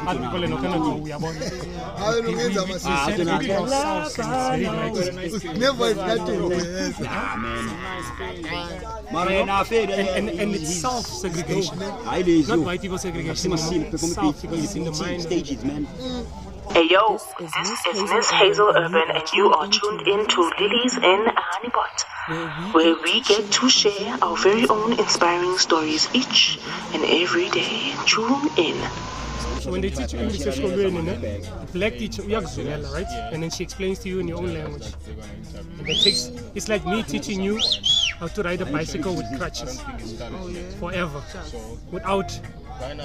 other 0.07 0.19
people 0.21 0.45
are 0.45 0.49
not 0.49 0.63
gonna 0.63 0.79
go. 0.79 0.97
We 0.97 1.13
are 1.13 1.21
born. 1.21 1.37
How 1.97 2.21
We, 2.21 2.37
separating 2.55 3.51
ourselves 3.53 4.19
it's 4.19 4.27
very 4.29 4.65
nice. 4.65 5.45
Never 5.45 5.87
is 5.87 5.97
nothing. 5.97 6.51
Yes. 6.51 7.01
Mara. 9.13 9.33
And, 9.33 9.91
and, 9.91 10.41
and 10.41 10.55
it's 10.55 10.75
self-segregation. 10.77 11.79
Not 11.79 12.59
white 12.61 12.81
people 12.81 12.99
segregation. 12.99 13.53
Simasile 13.53 13.99
Self, 13.99 14.43
because 14.43 14.65
it's 14.65 14.75
in 14.75 14.85
the 14.85 14.93
mind. 14.93 15.23
stages 15.23 15.65
man. 15.65 15.87
Hey 16.77 16.89
yo, 16.91 17.19
This 17.41 17.57
is 17.57 17.83
this 17.85 18.03
Miss 18.03 18.13
is 18.13 18.31
Hazel 18.31 18.37
Hazel 18.37 18.69
Urban, 18.69 19.01
Urban, 19.01 19.17
and 19.17 19.33
you 19.33 19.51
are 19.51 19.67
tuned 19.67 20.07
in 20.07 20.27
to 20.29 20.41
Lilies 20.61 20.95
in 20.99 21.25
Honeypot, 21.25 22.75
where 22.75 22.95
we 23.03 23.23
get 23.23 23.51
to 23.51 23.71
share 23.71 24.19
our 24.21 24.37
very 24.37 24.69
own 24.69 24.93
inspiring 24.93 25.57
stories 25.57 26.07
each 26.13 26.59
and 26.93 27.03
every 27.03 27.49
day. 27.49 27.95
Tune 28.05 28.51
in. 28.59 28.77
So 29.61 29.71
when 29.73 29.81
they 29.81 29.89
teach 29.89 30.13
you 30.13 30.21
English 30.21 30.45
esikolweni 30.47 31.03
ne 31.03 31.41
black 31.73 31.97
teacher 31.97 32.23
uyakuzwela 32.25 32.93
right? 32.93 33.09
And 33.33 33.43
then 33.43 33.51
she 33.51 33.65
explains 33.65 33.99
to 34.01 34.11
you 34.11 34.21
in 34.21 34.29
your 34.29 34.41
own 34.41 34.53
language. 34.53 34.93
And 35.79 35.89
it 35.89 36.03
takes 36.03 36.31
it's 36.55 36.69
like 36.69 36.85
me 36.85 37.03
teaching 37.05 37.41
you 37.41 37.59
how 38.21 38.29
to 38.29 38.43
ride 38.43 38.61
a 38.61 38.67
bicycle 38.67 39.17
with 39.17 39.27
crutches. 39.39 39.81
Forever. 40.79 41.23
Without 41.91 42.31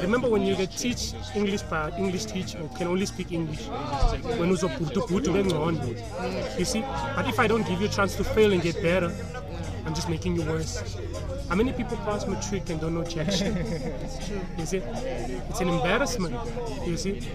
remember 0.02 0.30
when 0.30 0.42
you 0.42 0.56
get 0.56 0.72
teach 0.72 1.14
English 1.36 1.62
by 1.64 1.92
English 1.98 2.26
teacher 2.26 2.58
who 2.58 2.68
can 2.78 2.88
only 2.88 3.06
speak 3.06 3.32
English 3.32 3.68
when 4.38 4.50
bengcono 4.50 5.82
you 6.60 6.66
see 6.66 6.82
but 7.16 7.28
if 7.28 7.40
I 7.40 7.48
don't 7.48 7.66
give 7.68 7.80
you 7.82 7.88
a 7.88 7.96
chance 7.98 8.16
to 8.16 8.24
fail 8.24 8.52
and 8.52 8.62
get 8.62 8.82
better 8.82 9.12
I'm 9.86 9.94
just 9.94 10.10
making 10.10 10.36
you 10.36 10.44
worse 10.44 10.98
how 11.52 11.58
many 11.58 11.74
people 11.74 11.98
pass 11.98 12.26
matric 12.26 12.70
and 12.70 12.80
don't 12.80 12.94
know 12.94 13.04
jack 13.04 13.30
shit? 13.40 13.54
You 14.58 14.66
see, 14.66 14.78
it's 14.78 15.60
an 15.60 15.68
embarrassment. 15.68 16.34
You 16.88 16.96
see, 16.96 17.30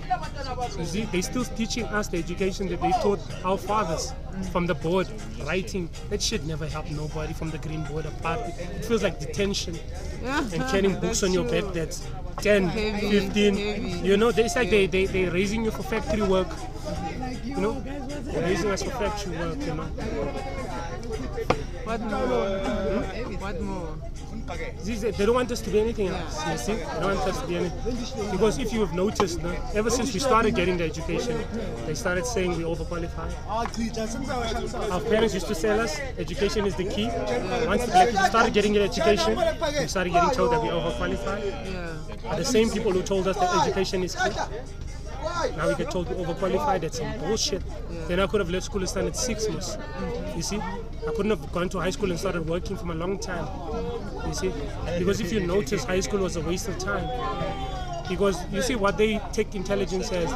you 0.79 0.85
see, 0.87 1.05
they 1.13 1.21
still 1.21 1.45
teaching 1.45 1.85
us 1.85 2.09
the 2.09 2.17
education 2.17 2.67
that 2.69 2.81
they 2.81 2.93
taught 3.03 3.21
our 3.45 3.59
fathers 3.59 4.15
from 4.53 4.67
the 4.67 4.75
board, 4.75 5.07
writing. 5.45 5.91
That 6.09 6.23
shit 6.23 6.45
never 6.45 6.67
helped 6.67 6.91
nobody 6.93 7.35
from 7.35 7.51
the 7.51 7.59
green 7.59 7.85
board 7.85 8.07
apart. 8.07 8.41
It 8.59 8.87
feels 8.87 9.03
like 9.03 9.21
detention 9.21 9.79
and 10.25 10.51
carrying 10.71 10.99
books 10.99 11.23
on 11.23 11.35
your 11.35 11.45
back 11.45 11.75
that's 11.75 12.09
10, 12.39 12.69
Heavy, 12.69 13.21
15. 13.21 13.55
heavy. 13.55 13.91
You 14.09 14.17
know, 14.17 14.29
it's 14.31 14.57
like 14.57 14.71
they, 14.71 14.87
they, 14.87 15.05
they're 15.05 15.31
raising 15.31 15.63
you 15.63 15.71
for 15.71 15.83
factory 15.83 16.23
work. 16.23 16.49
You 17.45 17.59
know, 17.59 17.81
they're 17.83 18.45
raising 18.45 18.71
us 18.71 18.83
for 18.83 18.93
factory 18.93 19.37
work, 19.37 19.59
you 19.61 19.75
know. 19.75 19.91
What 21.87 22.00
more? 22.00 22.59
Hmm? 22.59 23.35
What 23.40 23.61
more? 23.61 23.95
They 24.87 25.25
don't 25.25 25.35
want 25.37 25.52
us 25.52 25.61
to 25.61 25.71
be 25.71 25.81
anything 25.81 26.09
else, 26.09 26.47
you 26.49 26.59
see? 26.59 26.75
They 26.75 27.00
don't 27.00 27.14
want 27.14 27.28
us 27.28 27.40
to 27.40 27.47
be 27.47 27.57
anything. 27.57 28.31
Because 28.33 28.59
if 28.59 28.73
you 28.73 28.81
have 28.81 28.93
noticed, 28.93 29.40
no, 29.40 29.50
ever 29.73 29.88
since 29.88 30.12
we 30.12 30.19
started 30.19 30.57
getting 30.57 30.76
the 30.78 30.85
education, 30.85 31.38
they 31.87 31.95
started 31.95 32.26
saying 32.26 32.57
we 32.57 32.64
overqualified. 32.64 33.33
Our 34.90 35.00
parents 35.00 35.35
used 35.35 35.47
to 35.47 35.55
tell 35.55 35.81
us 35.81 35.99
education 36.19 36.66
is 36.66 36.75
the 36.75 36.85
key. 36.85 37.09
Once 37.66 37.85
the 37.87 37.93
black 37.93 38.09
people 38.11 38.26
started 38.26 38.52
getting 38.52 38.73
the 38.73 38.83
education, 38.83 39.37
we 39.37 39.87
started 39.87 40.12
getting 40.12 40.31
told 40.31 40.52
that 40.52 40.62
we 40.62 40.69
overqualified. 40.69 41.43
Yeah. 41.45 42.31
Are 42.31 42.37
the 42.37 42.45
same 42.45 42.69
people 42.71 42.90
who 42.90 43.02
told 43.02 43.28
us 43.28 43.37
that 43.37 43.62
education 43.62 44.02
is 44.02 44.16
key. 44.16 44.31
Now 45.57 45.69
we 45.69 45.75
get 45.75 45.90
told 45.90 46.09
we're 46.09 46.25
overqualified. 46.25 46.81
That's 46.81 46.99
some 46.99 47.19
bullshit. 47.19 47.62
Then 48.09 48.21
I 48.21 48.26
could 48.26 48.40
have 48.40 48.50
left 48.50 48.66
school 48.66 48.81
and 48.81 48.88
started 48.88 49.16
six 49.16 49.49
months. 49.49 49.76
You 50.37 50.43
see, 50.43 50.59
I 50.59 51.12
couldn't 51.16 51.31
have 51.31 51.50
gone 51.50 51.71
to 51.71 51.81
high 51.81 51.88
school 51.88 52.11
and 52.11 52.19
started 52.21 52.47
working 52.47 52.76
from 52.76 52.90
a 52.90 52.95
long 52.95 53.19
time. 53.19 53.49
You 54.26 54.35
see, 54.35 54.52
because 54.99 55.19
if 55.21 55.33
you 55.33 55.40
notice, 55.40 55.83
high 55.85 56.00
school 56.00 56.21
was 56.21 56.37
a 56.37 56.43
waste 56.43 56.69
of 56.69 56.76
time. 56.78 57.09
Because 58.07 58.37
you 58.52 58.62
see 58.62 58.76
what 58.76 58.99
they 58.99 59.19
take 59.33 59.55
intelligence 59.55 60.12
as. 60.12 60.31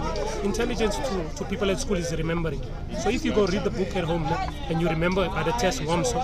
Intelligence 0.45 0.97
to, 0.97 1.31
to 1.37 1.45
people 1.45 1.71
at 1.71 1.79
school 1.79 1.99
is 1.99 2.13
remembering. 2.17 2.61
So 3.03 3.11
if 3.11 3.25
you 3.25 3.33
go 3.33 3.47
read 3.47 3.63
the 3.63 3.71
book 3.71 3.95
at 3.95 4.05
home 4.05 4.25
and 4.25 4.81
you 4.81 4.89
remember 4.89 5.29
by 5.29 5.43
the 5.43 5.53
test 5.53 5.85
one, 5.85 6.05
so 6.05 6.19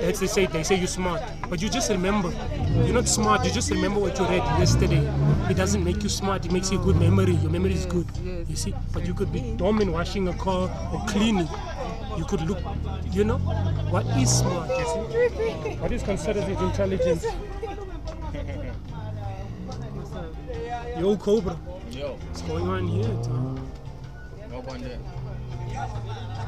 as 0.00 0.18
they 0.18 0.26
say, 0.26 0.46
they 0.46 0.62
say 0.64 0.76
you're 0.76 0.88
smart, 0.88 1.22
but 1.48 1.60
you 1.62 1.68
just 1.68 1.90
remember. 1.90 2.32
You're 2.84 2.94
not 2.94 3.06
smart. 3.06 3.44
You 3.44 3.52
just 3.52 3.70
remember 3.70 4.00
what 4.00 4.18
you 4.18 4.24
read 4.24 4.42
yesterday. 4.58 5.06
It 5.48 5.56
doesn't 5.56 5.84
make 5.84 6.02
you 6.02 6.08
smart. 6.08 6.46
It 6.46 6.52
makes 6.52 6.72
you 6.72 6.80
a 6.80 6.82
good 6.82 6.96
memory. 6.96 7.34
Your 7.34 7.50
memory 7.50 7.74
is 7.74 7.86
good. 7.86 8.06
You 8.48 8.56
see, 8.56 8.74
but 8.92 9.06
you 9.06 9.14
could 9.14 9.30
be 9.30 9.54
dumb 9.56 9.80
in 9.80 9.92
washing 9.92 10.26
a 10.26 10.34
car 10.34 10.70
or 10.92 11.04
cleaning. 11.06 11.48
You 12.16 12.24
could 12.24 12.42
look. 12.42 12.58
You 13.12 13.24
know 13.24 13.38
what 13.38 14.04
is 14.18 14.38
smart? 14.38 14.68
You 14.70 14.84
see, 14.84 15.76
what 15.76 15.92
is 15.92 16.02
considered 16.02 16.44
as 16.44 16.60
intelligence? 16.60 17.24
What's 19.94 20.12
up? 20.12 21.00
Yo, 21.00 21.16
Cobra. 21.16 21.56
Yo, 21.90 22.14
What's 22.14 22.42
going 22.42 22.68
on 22.68 22.86
here, 22.88 23.04
Tom? 23.22 23.56
what 24.50 24.64
one 24.64 24.80
there? 24.82 24.98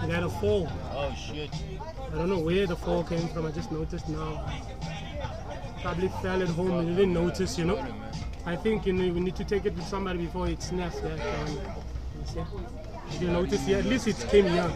You 0.02 0.08
got 0.08 0.22
a 0.24 0.28
fall. 0.28 0.68
Oh 0.92 1.14
shit. 1.14 1.50
I 2.12 2.14
don't 2.16 2.28
know 2.28 2.38
where 2.40 2.66
the 2.66 2.76
fall 2.76 3.04
came 3.04 3.28
from. 3.28 3.46
I 3.46 3.50
just 3.52 3.70
noticed 3.70 4.08
now. 4.08 4.44
Probably 5.80 6.08
fell 6.22 6.42
at 6.42 6.48
home 6.48 6.78
and 6.78 6.96
didn't 6.96 7.14
notice, 7.14 7.56
you 7.58 7.64
know. 7.64 7.84
I 8.44 8.56
think 8.56 8.86
you 8.86 8.92
know 8.92 9.12
we 9.12 9.20
need 9.20 9.36
to 9.36 9.44
take 9.44 9.64
it 9.66 9.76
to 9.76 9.82
somebody 9.82 10.18
before 10.18 10.48
it 10.48 10.62
snaps. 10.62 10.96
Yeah, 11.04 11.16
Tom. 12.34 12.91
You 13.20 13.28
notice 13.28 13.64
here, 13.66 13.78
at 13.78 13.84
least 13.84 14.08
it 14.08 14.18
came 14.28 14.46
here 14.46 14.68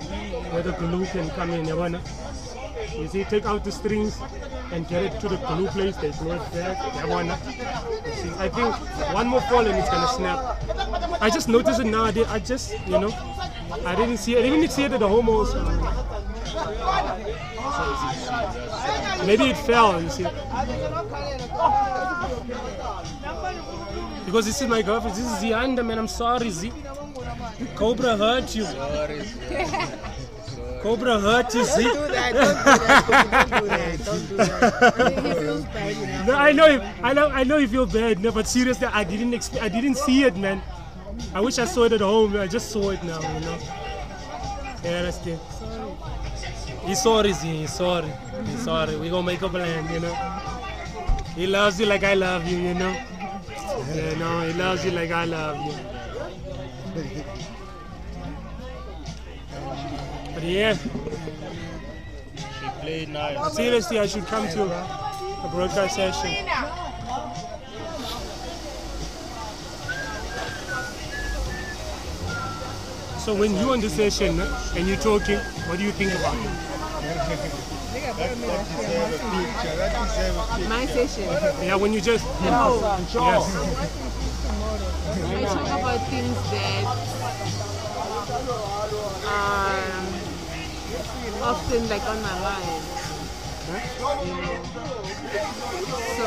where 0.53 0.62
the 0.62 0.72
glue 0.72 1.07
can 1.07 1.29
come 1.31 1.51
in. 1.51 1.66
You 1.66 3.09
see, 3.09 3.25
take 3.25 3.46
out 3.46 3.64
the 3.64 3.72
strings 3.72 4.18
and 4.72 4.87
get 4.88 5.03
it 5.05 5.20
to 5.20 5.29
the 5.29 5.37
glue 5.37 5.66
place. 5.68 5.96
They 5.96 6.11
glue 6.12 6.33
it 6.33 6.53
there. 6.53 6.75
You? 7.07 7.33
See, 8.14 8.31
I 8.38 8.49
think 8.49 8.75
one 9.14 9.27
more 9.29 9.40
fall 9.42 9.66
and 9.66 9.77
it's 9.77 9.88
gonna 9.90 10.09
snap. 10.09 10.62
I 11.20 11.31
just 11.31 11.49
noticed 11.49 11.81
it 11.81 11.87
now. 11.87 12.05
I, 12.05 12.11
did, 12.11 12.27
I 12.29 12.38
just, 12.38 12.72
you 12.87 12.99
know, 12.99 13.12
I 13.85 13.94
didn't 13.94 14.18
see 14.18 14.37
it. 14.37 14.38
I 14.38 14.42
didn't 14.42 14.70
see 14.70 14.85
it 14.85 14.92
at 14.92 15.01
the 15.01 15.09
home 15.09 15.29
also. 15.29 15.62
Maybe 19.27 19.44
it 19.44 19.57
fell, 19.57 20.01
you 20.01 20.09
see. 20.09 20.27
Because 24.25 24.46
this 24.46 24.61
is 24.62 24.68
my 24.68 24.83
girlfriend. 24.83 25.16
This 25.16 25.25
is 25.25 25.40
the 25.40 25.49
Zianda, 25.49 25.85
man. 25.85 25.99
I'm 25.99 26.09
sorry, 26.09 26.51
Z. 26.51 26.72
Cobra 27.75 28.16
hurt 28.16 28.55
you. 28.55 28.64
Cobra 30.83 31.19
hurt 31.19 31.55
you, 31.55 31.64
Z. 31.64 31.83
Don't 31.83 31.95
do 31.95 32.12
that, 32.12 32.33
don't 32.35 32.57
do 32.57 32.69
that, 32.69 33.09
don't 33.49 33.61
do 33.62 33.66
that, 33.66 34.05
don't 34.05 34.29
do 34.29 34.37
that. 34.37 35.25
He 35.25 35.35
feels 35.40 35.64
bad, 35.64 35.97
you 35.97 36.07
know. 36.07 36.25
No, 36.27 36.35
I 36.37 36.53
know, 36.53 36.66
you- 36.66 36.83
I 37.03 37.12
know, 37.12 37.29
I 37.29 37.45
know 37.45 37.57
you 37.57 37.69
feel 37.69 37.87
bad, 37.87 38.21
no, 38.23 38.31
but 38.31 38.47
seriously, 38.47 38.87
I 38.87 39.05
didn't, 39.05 39.33
exp- 39.33 39.61
I 39.61 39.69
didn't 39.69 39.97
see 39.97 40.25
it, 40.25 40.37
man. 40.37 40.62
I 41.35 41.40
wish 41.40 41.59
I 41.59 41.64
saw 41.64 41.85
it 41.85 41.92
at 41.92 42.01
home. 42.03 42.37
I 42.37 42.47
just 42.47 42.71
saw 42.71 42.90
it 42.90 43.03
now, 43.03 43.21
you 43.21 43.40
know. 43.40 43.59
Yeah, 44.85 45.03
that's 45.03 45.27
it. 45.27 45.38
He's 46.85 47.03
sorry, 47.03 47.33
Z. 47.33 47.47
He's 47.49 47.73
sorry. 47.73 48.12
He's 48.45 48.62
sorry. 48.62 48.97
We 48.97 49.09
gonna 49.11 49.27
make 49.27 49.42
a 49.42 49.49
plan, 49.49 49.92
you 49.92 50.01
know. 50.01 50.14
He 51.35 51.47
loves 51.47 51.81
you 51.81 51.87
like 51.87 52.05
I 52.05 52.14
love 52.14 52.47
you, 52.47 52.59
you 52.59 52.75
know. 52.75 52.92
Yeah, 53.95 54.14
no, 54.19 54.47
he 54.47 54.53
loves 54.53 54.85
you 54.85 54.90
like 54.92 55.11
I 55.11 55.25
love 55.25 55.57
you. 55.66 55.73
But 60.35 60.43
yeah, 60.45 60.75
She 60.75 62.69
played 62.81 63.09
nice. 63.11 63.55
seriously, 63.55 63.99
I 63.99 64.07
should 64.07 64.27
come 64.27 64.49
to 64.49 64.63
a 64.65 65.49
broadcast 65.53 65.97
session. 65.97 66.47
So 73.19 73.35
when 73.35 73.55
you're 73.57 73.73
on 73.73 73.81
the 73.81 73.91
session 73.91 74.39
and 74.41 74.87
you're 74.87 74.97
talking, 74.99 75.39
what 75.67 75.79
do 75.79 75.85
you 75.85 75.91
think 75.93 76.13
about 76.13 76.35
it? 76.37 76.51
My 80.69 80.87
session. 80.87 81.25
Yeah, 81.65 81.75
when 81.77 81.93
you 81.93 82.01
just 82.01 82.25
No. 82.43 82.81
yes, 83.13 84.06
I 85.47 85.55
talk 85.55 85.79
about 85.79 86.01
things 86.11 86.35
that 86.51 86.83
um 89.31 90.07
often 91.41 91.89
like 91.89 92.03
on 92.03 92.21
my 92.21 92.35
mind. 92.43 92.83
You 94.27 94.35
know. 94.43 94.59
So 96.19 96.27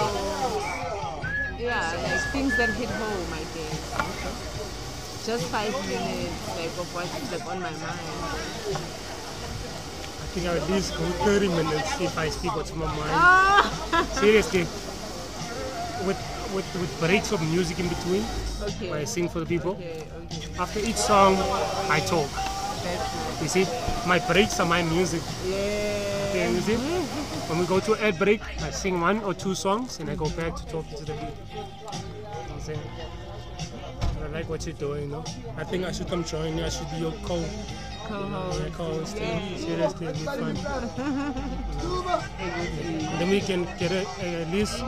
yeah, 1.60 2.00
like 2.04 2.32
things 2.32 2.56
that 2.56 2.70
hit 2.70 2.90
home 2.90 3.34
I 3.34 3.44
think. 3.52 3.76
Just 5.26 5.46
five 5.52 5.74
minutes 5.90 6.48
like 6.56 6.72
of 6.80 6.96
what's 6.96 7.32
like 7.32 7.46
on 7.46 7.60
my 7.62 7.72
mind. 7.72 7.84
I 10.16 10.32
think 10.32 10.48
I'll 10.48 10.56
at 10.56 10.70
least 10.70 10.96
go 10.96 11.04
30 11.28 11.48
minutes 11.50 12.00
if 12.00 12.18
I 12.18 12.30
speak 12.30 12.56
what's 12.56 12.72
on 12.72 12.80
my 12.80 12.86
mind. 12.96 14.08
Seriously, 14.14 14.62
with 16.08 16.39
with 16.54 16.68
with 16.80 16.92
breaks 17.00 17.32
of 17.32 17.42
music 17.42 17.80
in 17.80 17.88
between, 17.88 18.24
where 18.90 19.00
I 19.00 19.06
sing 19.06 19.30
for 19.30 19.40
the 19.40 19.46
people. 19.46 19.72
Okay, 19.72 20.04
okay. 20.26 20.60
After 20.60 20.80
each 20.80 20.98
song, 20.98 21.36
I 21.90 22.00
talk. 22.06 22.30
You 23.42 23.48
see, 23.48 23.66
my 24.08 24.20
breaks 24.20 24.60
are 24.60 24.66
my 24.66 24.82
music. 24.84 25.22
yeah. 25.46 26.10
Okay, 26.30 26.52
you 26.52 26.62
see? 26.62 26.76
When 27.50 27.58
we 27.60 27.66
go 27.66 27.80
to 27.80 27.96
ad 28.04 28.20
break, 28.20 28.42
I 28.62 28.70
sing 28.70 29.02
one 29.02 29.24
or 29.24 29.34
two 29.34 29.56
songs 29.56 30.00
and 30.00 30.10
I 30.10 30.16
go 30.16 30.30
back 30.30 30.56
to 30.56 30.66
talking 30.68 30.98
to 30.98 31.06
the 31.06 31.14
people. 31.14 31.66
You 32.56 32.62
see? 32.62 32.80
I 34.24 34.28
like 34.28 34.48
what 34.48 34.66
you're 34.66 34.76
doing, 34.76 35.10
no? 35.10 35.24
I 35.58 35.64
think 35.64 35.86
I 35.86 35.92
should 35.92 36.08
come 36.08 36.24
join 36.24 36.58
you. 36.58 36.64
I 36.66 36.70
should 36.70 36.90
be 36.92 36.98
your 36.98 37.14
co 37.24 37.44
Co-host. 38.10 38.74
co-host. 38.74 39.16
Be 40.00 40.08
fun. 40.26 40.56
Then 43.20 43.30
we 43.30 43.40
can 43.42 43.66
get 43.78 43.92
a, 43.92 44.06
a, 44.22 44.42
at 44.42 44.50
least 44.52 44.80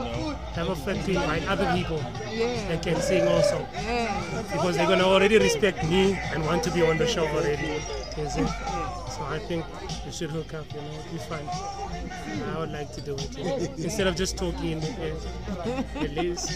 have 0.56 0.68
a 0.68 0.74
factory 0.74 1.14
invite 1.14 1.46
other 1.46 1.70
people 1.74 2.02
Yeah. 2.32 2.68
that 2.68 2.82
can 2.82 3.00
sing 3.00 3.28
also. 3.28 3.64
Yeah. 3.74 4.42
Because 4.50 4.76
they're 4.76 4.88
gonna 4.88 5.04
already 5.04 5.38
respect 5.38 5.84
me 5.84 6.18
and 6.32 6.44
want 6.44 6.64
to 6.64 6.70
be 6.72 6.82
on 6.82 6.98
the 6.98 7.06
show 7.06 7.26
already. 7.26 7.82
You? 9.12 9.18
So 9.18 9.24
I 9.24 9.38
think 9.38 9.64
we 10.04 10.12
should 10.12 10.30
hook 10.30 10.54
up, 10.54 10.66
you 10.72 10.80
know, 10.80 10.98
it'd 10.98 11.12
be 11.12 11.18
fun. 11.18 11.40
I 12.54 12.58
would 12.58 12.72
like 12.72 12.92
to 12.92 13.00
do 13.00 13.14
it. 13.14 13.38
you 13.38 13.44
know. 13.44 13.56
Instead 13.76 14.06
of 14.06 14.16
just 14.16 14.36
talking 14.36 14.72
in 14.72 14.80
the 14.80 14.90
air. 15.00 16.08
Least. 16.08 16.50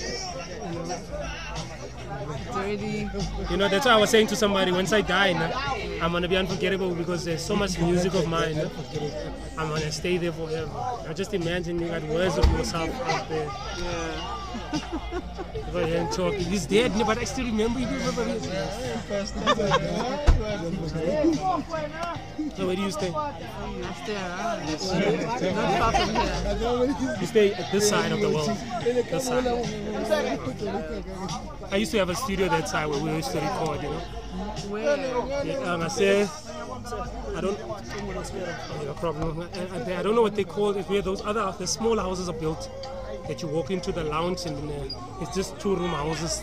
It's 2.19 2.49
already. 2.51 3.09
You 3.51 3.57
know, 3.57 3.69
that's 3.69 3.87
why 3.87 3.93
I 3.93 3.97
was 3.97 4.11
saying 4.11 4.29
to 4.29 4.37
somebody, 4.37 4.73
once 4.73 4.93
I 4.93 5.01
die, 5.03 5.33
nah, 5.33 6.05
I'm 6.05 6.13
gonna 6.13 6.29
be 6.29 6.37
unforgettable 6.37 6.95
because 6.95 7.25
there's 7.25 7.43
so 7.45 7.57
much 7.57 7.79
music 7.79 8.15
of 8.15 8.29
mine. 8.29 8.57
nah. 8.57 8.69
I'm 9.59 9.69
gonna 9.69 9.93
stay 9.93 10.17
there 10.17 10.33
forever. 10.33 10.71
I 11.09 11.13
just 11.13 11.35
imagine 11.35 11.79
you 11.81 11.89
got 11.89 12.03
words 12.05 12.39
of 12.39 12.51
yourself 12.53 12.91
out 13.03 13.29
there. 13.29 13.47
Yeah. 13.79 14.46
And 15.77 16.11
talk. 16.11 16.33
He's 16.33 16.65
dead, 16.65 16.93
but 17.07 17.19
I 17.19 17.25
still 17.25 17.45
remember 17.45 17.81
you. 17.81 17.87
Remember 17.87 18.25
me. 18.25 18.39
So 22.57 22.67
where 22.67 22.77
do 22.77 22.83
you 22.83 22.91
stay? 22.91 23.13
I 23.13 23.93
stay 24.03 24.17
around. 24.17 24.67
Not 25.55 25.79
far 25.79 25.93
from 25.93 26.09
here. 26.15 27.21
You 27.21 27.27
stay 27.27 27.53
at 27.53 27.71
this 27.73 27.89
side 27.91 28.13
of 28.13 28.21
the 28.21 28.31
world. 28.31 28.57
This 28.85 29.27
side. 29.27 29.47
I 31.71 31.77
used 31.77 31.93
to 31.93 31.99
have 31.99 32.09
a 32.09 32.15
studio 32.15 32.49
that 32.49 32.69
side 32.69 32.87
where 32.87 33.01
we 33.01 33.11
used 33.11 33.33
to 33.33 33.41
record, 33.41 33.83
you 33.83 33.91
know. 33.91 34.01
Where? 34.69 34.97
Yeah, 35.45 35.73
um, 35.73 35.83
I 35.83 35.89
say, 35.89 36.29
I 37.35 37.41
don't, 37.41 37.59
no 38.85 38.95
problem. 38.95 39.41
I, 39.43 39.93
I, 39.93 39.99
I 39.99 40.03
don't 40.03 40.15
know 40.15 40.23
what 40.23 40.37
they 40.37 40.45
call 40.45 40.71
it. 40.77 40.87
Where 40.89 41.03
those 41.03 41.25
other, 41.25 41.53
the 41.59 41.67
small 41.67 41.99
houses 41.99 42.29
are 42.29 42.39
built, 42.39 42.71
that 43.29 43.43
you 43.43 43.49
walk 43.49 43.71
into 43.71 43.93
the 43.93 44.05
lounge 44.05 44.47
and 44.47 44.57
then, 44.57 44.71
uh, 44.71 45.21
it's 45.21 45.35
just 45.35 45.59
two 45.59 45.75
room 45.77 45.91
houses. 45.91 46.43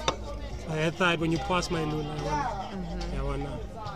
I 0.70 0.90
thought 0.90 1.20
when 1.20 1.32
you 1.32 1.38
pass 1.40 1.70
my 1.70 1.84
luna, 1.84 2.10
I 2.10 2.14
want, 2.24 3.14
I 3.18 3.24
want, 3.24 3.48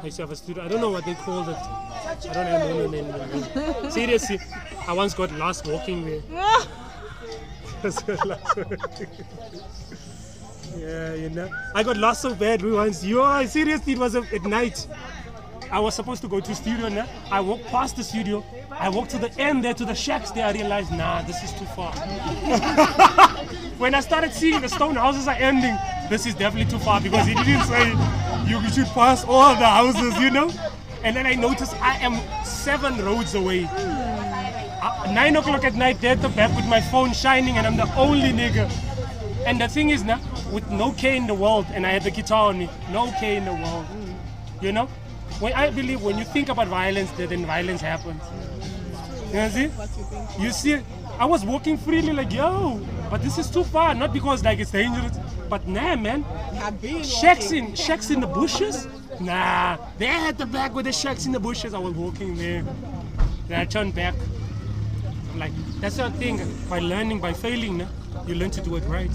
I 0.01 0.05
used 0.05 0.17
to 0.17 0.23
have 0.23 0.31
a 0.31 0.35
studio. 0.35 0.63
I 0.63 0.67
don't 0.67 0.81
know 0.81 0.91
what 0.91 1.05
they 1.05 1.15
call 1.15 1.47
it. 1.47 1.55
I 1.55 2.17
don't 2.33 2.45
have 2.45 2.69
no 2.69 2.87
name. 2.87 3.09
Uh, 3.09 3.89
seriously, 3.89 4.39
I 4.87 4.93
once 4.93 5.13
got 5.13 5.31
lost 5.33 5.65
walking 5.67 6.05
there. 6.05 6.21
yeah, 10.77 11.13
you 11.13 11.29
know. 11.29 11.49
I 11.75 11.83
got 11.83 11.97
lost 11.97 12.21
so 12.21 12.33
bad 12.35 12.61
we 12.61 12.71
once. 12.71 13.03
are 13.05 13.47
seriously, 13.47 13.93
it 13.93 13.99
was 13.99 14.15
a, 14.15 14.21
at 14.33 14.43
night. 14.43 14.87
I 15.71 15.79
was 15.79 15.95
supposed 15.95 16.21
to 16.21 16.27
go 16.27 16.39
to 16.39 16.55
studio 16.55 16.87
now. 16.89 17.07
I 17.29 17.41
walked 17.41 17.65
past 17.65 17.97
the 17.97 18.03
studio. 18.03 18.43
I 18.71 18.89
walked 18.89 19.11
to 19.11 19.17
the 19.17 19.31
end 19.39 19.63
there 19.63 19.73
to 19.73 19.85
the 19.85 19.95
shacks 19.95 20.31
there. 20.31 20.45
I 20.45 20.51
realized, 20.51 20.91
nah, 20.91 21.21
this 21.23 21.43
is 21.43 21.51
too 21.53 21.65
far. 21.65 21.91
when 23.77 23.93
I 23.93 23.99
started 23.99 24.31
seeing 24.33 24.61
the 24.61 24.69
stone 24.69 24.95
houses 24.95 25.27
are 25.27 25.35
ending, 25.35 25.75
this 26.09 26.25
is 26.25 26.35
definitely 26.35 26.71
too 26.71 26.79
far 26.79 27.01
because 27.01 27.27
he 27.27 27.33
didn't 27.33 27.65
say 27.65 27.89
you 28.47 28.61
should 28.69 28.87
pass 28.87 29.25
all 29.25 29.55
the 29.55 29.65
houses, 29.65 30.17
you 30.19 30.31
know? 30.31 30.49
And 31.03 31.15
then 31.15 31.25
I 31.25 31.35
noticed 31.35 31.73
I 31.81 31.97
am 31.97 32.19
seven 32.45 33.03
roads 33.03 33.35
away. 33.35 33.67
Uh, 33.69 35.11
nine 35.11 35.35
o'clock 35.35 35.63
at 35.63 35.75
night, 35.75 35.99
there 35.99 36.13
at 36.13 36.21
the 36.21 36.29
back 36.29 36.55
with 36.55 36.65
my 36.65 36.79
phone 36.79 37.11
shining, 37.11 37.57
and 37.57 37.67
I'm 37.67 37.75
the 37.75 37.93
only 37.95 38.31
nigga. 38.31 38.71
And 39.45 39.59
the 39.59 39.67
thing 39.67 39.89
is 39.89 40.03
now, 40.03 40.19
with 40.51 40.69
no 40.71 40.91
K 40.93 41.17
in 41.17 41.27
the 41.27 41.33
world, 41.33 41.65
and 41.71 41.85
I 41.85 41.91
had 41.91 42.03
the 42.03 42.11
guitar 42.11 42.49
on 42.49 42.59
me, 42.59 42.69
no 42.91 43.11
K 43.19 43.35
in 43.35 43.45
the 43.45 43.53
world. 43.53 43.85
You 44.61 44.71
know? 44.71 44.89
When 45.39 45.53
I 45.53 45.69
believe 45.69 46.01
when 46.01 46.17
you 46.17 46.25
think 46.25 46.49
about 46.49 46.67
violence, 46.67 47.11
then 47.11 47.45
violence 47.45 47.81
happens. 47.81 48.21
You 49.27 49.33
know 49.33 49.49
see? 49.49 49.69
You 50.39 50.51
see, 50.51 50.79
I 51.19 51.25
was 51.25 51.45
walking 51.45 51.77
freely 51.77 52.13
like 52.13 52.33
yo, 52.33 52.79
but 53.09 53.21
this 53.21 53.37
is 53.37 53.49
too 53.49 53.63
far. 53.63 53.93
Not 53.93 54.13
because 54.13 54.43
like 54.43 54.59
it's 54.59 54.71
dangerous, 54.71 55.17
but 55.49 55.67
nah, 55.67 55.95
man. 55.95 56.25
Shacks 57.03 57.51
in 57.51 57.75
shacks 57.75 58.09
in 58.09 58.19
the 58.19 58.27
bushes. 58.27 58.87
Nah, 59.19 59.77
they 59.97 60.07
had 60.07 60.37
the 60.37 60.45
back 60.45 60.73
with 60.73 60.85
the 60.85 60.91
shacks 60.91 61.25
in 61.25 61.31
the 61.31 61.39
bushes. 61.39 61.73
I 61.73 61.79
was 61.79 61.93
walking 61.93 62.35
there. 62.35 62.63
Then 63.47 63.59
I 63.59 63.65
turned 63.65 63.93
back. 63.93 64.15
I'm 65.33 65.39
like, 65.39 65.51
that's 65.81 65.97
the 65.97 66.09
thing. 66.11 66.39
By 66.69 66.79
learning, 66.79 67.19
by 67.19 67.33
failing, 67.33 67.77
nah, 67.77 67.87
you 68.25 68.35
learn 68.35 68.51
to 68.51 68.61
do 68.61 68.75
it 68.75 68.83
right. 68.85 69.11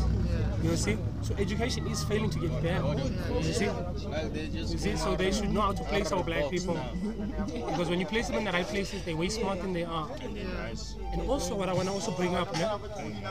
You 0.62 0.76
see? 0.76 0.98
So 1.22 1.34
education 1.36 1.86
is 1.86 2.02
failing 2.04 2.30
to 2.30 2.38
get 2.40 2.62
better. 2.62 2.82
You 3.40 3.52
see? 3.52 3.70
You 4.52 4.66
see? 4.66 4.96
So 4.96 5.14
they 5.14 5.30
should 5.30 5.50
know 5.50 5.60
how 5.60 5.72
to 5.72 5.84
place 5.84 6.10
our 6.10 6.24
black 6.24 6.50
people. 6.50 6.78
Because 7.46 7.88
when 7.88 8.00
you 8.00 8.06
place 8.06 8.26
them 8.28 8.38
in 8.38 8.44
the 8.44 8.52
right 8.52 8.66
places, 8.66 9.04
they're 9.04 9.16
way 9.16 9.28
smarter 9.28 9.62
than 9.62 9.72
they 9.72 9.84
are. 9.84 10.10
And 11.12 11.22
also, 11.28 11.54
what 11.54 11.68
I 11.68 11.74
want 11.74 11.88
to 11.88 11.94
also 11.94 12.10
bring 12.12 12.34
up, 12.34 12.48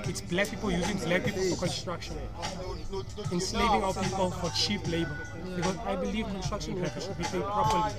it's 0.07 0.21
black 0.21 0.49
people 0.49 0.71
using 0.71 0.97
black 0.99 1.25
people 1.25 1.43
for 1.43 1.65
construction, 1.65 2.15
enslaving 3.31 3.83
our 3.83 3.93
people 3.93 4.31
for 4.31 4.49
cheap 4.51 4.87
labor. 4.87 5.27
Because 5.55 5.77
I 5.85 5.95
believe 5.95 6.27
construction 6.27 6.81
workers 6.81 7.05
should 7.05 7.17
be 7.17 7.23
paid 7.25 7.43
properly. 7.43 7.93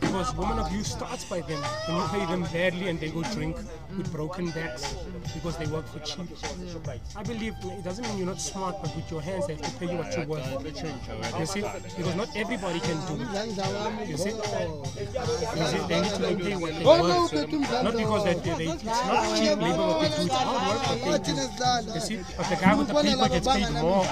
Because 0.00 0.34
woman 0.36 0.58
abuse 0.60 0.90
starts 0.92 1.24
by 1.26 1.40
them. 1.40 1.62
When 1.86 1.96
you 1.96 2.08
pay 2.08 2.26
them 2.26 2.42
badly 2.44 2.88
and 2.88 2.98
they 2.98 3.10
go 3.10 3.22
drink 3.24 3.56
with 3.96 4.10
broken 4.10 4.50
backs 4.50 4.94
because 5.34 5.56
they 5.58 5.66
work 5.66 5.86
for 5.86 5.98
cheap. 6.00 6.28
I 7.14 7.22
believe 7.22 7.54
it 7.62 7.84
doesn't 7.84 8.06
mean 8.08 8.18
you're 8.18 8.26
not 8.26 8.40
smart, 8.40 8.76
but 8.80 8.94
with 9.02 9.10
your 9.10 9.22
hands 9.22 9.46
they 9.46 9.54
have 9.54 9.62
to 9.62 9.70
pay 9.78 9.86
you 9.90 9.96
what 9.98 10.16
you're 10.16 10.26
worth. 10.26 11.38
You 11.38 11.46
see? 11.46 11.60
Because 11.96 12.16
not 12.16 12.28
everybody 12.36 12.80
can 12.80 12.98
do 13.06 13.22
it. 13.22 14.08
You 14.08 14.16
see? 14.16 14.30
You 14.30 14.36
see, 15.66 15.78
they 15.88 16.00
need 16.00 16.12
to 16.12 16.20
maintain 16.20 16.60
what 16.60 16.74
they 16.74 16.84
worth. 16.84 17.82
Not 17.82 17.96
because 17.96 18.24
they, 18.24 18.34
they, 18.34 18.54
they, 18.56 18.72
it's 18.72 18.84
not 18.84 19.38
cheap 19.38 19.58
labor 19.58 19.86
what 19.86 20.00
they 20.02 20.08
do, 20.08 20.22
it's 20.22 20.34
hard 20.34 20.66
work 20.68 21.06
what 21.06 21.24
they 21.24 21.32
do. 21.32 21.94
You 21.94 22.00
see? 22.00 22.16
But 22.36 22.46
the 22.48 22.56
guy 22.56 22.74
with 22.74 22.88
the 22.88 22.94
paper 22.94 23.28
gets 23.28 23.48
paid 23.48 23.70
more 23.80 24.04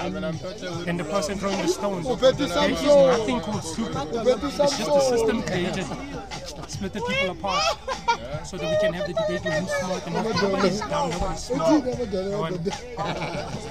than 0.85 0.97
the 0.97 1.03
person 1.03 1.37
throwing 1.37 1.61
the 1.61 1.67
stones. 1.67 2.05
There 2.21 2.31
is 2.31 2.85
nothing 2.85 3.39
called 3.41 3.63
stupid. 3.63 3.95
It's 4.11 4.57
just 4.57 4.77
the 4.77 4.99
system 5.01 5.43
created 5.43 5.85
that 5.85 6.40
split 6.71 6.93
the 6.93 7.01
people 7.01 7.31
apart 7.31 7.63
so 8.45 8.57
that 8.57 8.69
we 8.69 8.77
can 8.79 8.93
have 8.93 9.07
the 9.07 9.13
debate 9.13 9.43
with 9.43 9.53
who's 9.53 9.71
smart 9.71 10.07
and 10.07 10.15
who's 10.15 10.41
nobody's 10.41 10.79
dumb, 10.79 11.09
nobody's 11.09 11.39
smart. 11.39 11.85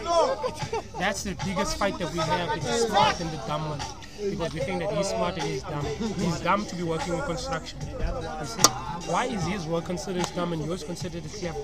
No 0.04 0.52
That's 0.98 1.22
the 1.24 1.34
biggest 1.44 1.76
fight 1.76 1.98
that 1.98 2.12
we 2.12 2.18
have. 2.18 2.56
It's 2.56 2.66
the 2.66 2.88
smart 2.88 3.20
and 3.20 3.30
the 3.30 3.36
dumb 3.46 3.70
one. 3.70 3.80
Because 4.30 4.52
we 4.52 4.60
think 4.60 4.80
that 4.80 4.92
he's 4.92 5.08
smart 5.08 5.34
and 5.38 5.42
he's 5.44 5.62
dumb. 5.62 5.84
He's 5.84 6.40
dumb 6.40 6.66
to 6.66 6.76
be 6.76 6.82
working 6.82 7.16
with 7.16 7.24
construction. 7.24 7.78
You 7.80 8.46
see? 8.46 8.70
Why 9.10 9.24
is 9.26 9.46
his 9.46 9.66
work 9.66 9.86
considered 9.86 10.26
dumb 10.34 10.52
and 10.52 10.64
yours 10.64 10.84
considered 10.84 11.24
as 11.24 11.34
clever? 11.36 11.58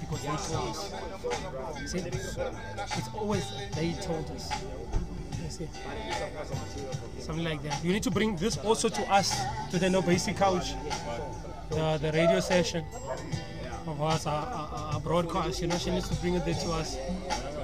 Because 0.00 0.20
they 0.22 0.54
told 0.54 0.68
us. 0.68 1.90
See? 1.90 1.98
It's 1.98 3.08
always 3.14 3.50
they 3.74 3.92
told 3.92 4.30
us. 4.32 4.50
You 5.60 5.66
see? 5.66 7.20
Something 7.20 7.44
like 7.44 7.62
that. 7.62 7.84
You 7.84 7.92
need 7.92 8.02
to 8.04 8.10
bring 8.10 8.36
this 8.36 8.56
also 8.58 8.88
to 8.88 9.02
us, 9.12 9.38
to 9.70 9.78
the 9.78 9.90
No 9.90 10.00
Basic 10.00 10.36
Couch, 10.36 10.72
the, 11.68 11.98
the 12.00 12.10
radio 12.12 12.40
session 12.40 12.84
of 13.86 14.00
us, 14.00 14.26
our, 14.26 14.46
our, 14.46 14.94
our 14.94 15.00
broadcast, 15.00 15.60
you 15.60 15.66
know, 15.66 15.76
she 15.76 15.90
needs 15.90 16.08
to 16.08 16.14
bring 16.16 16.34
it 16.34 16.44
there 16.44 16.54
to 16.54 16.72
us. 16.72 16.96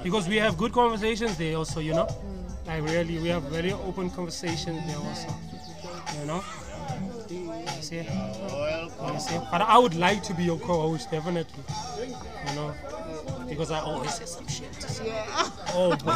Because 0.03 0.27
we 0.27 0.35
have 0.35 0.57
good 0.57 0.71
conversations 0.71 1.37
there 1.37 1.55
also, 1.57 1.79
you 1.79 1.93
know. 1.93 2.05
Mm. 2.05 2.67
Like 2.67 2.83
really, 2.83 3.17
we 3.19 3.29
have 3.29 3.43
very 3.43 3.71
open 3.71 4.09
conversations 4.11 4.85
there 4.85 4.97
also. 4.97 5.33
You 6.19 6.25
know? 6.27 6.43
You 7.29 7.81
see? 7.81 7.97
You 7.97 9.19
see? 9.19 9.39
But 9.51 9.61
I 9.61 9.77
would 9.77 9.95
like 9.95 10.21
to 10.23 10.33
be 10.33 10.43
your 10.43 10.59
co-host, 10.59 11.09
definitely. 11.09 11.63
You 12.49 12.55
know? 12.55 12.73
Because 13.49 13.71
I 13.71 13.79
always 13.79 14.13
say 14.13 14.25
some 14.25 14.47
shit. 14.47 14.69
Oh, 15.71 15.95
boy. 15.95 16.11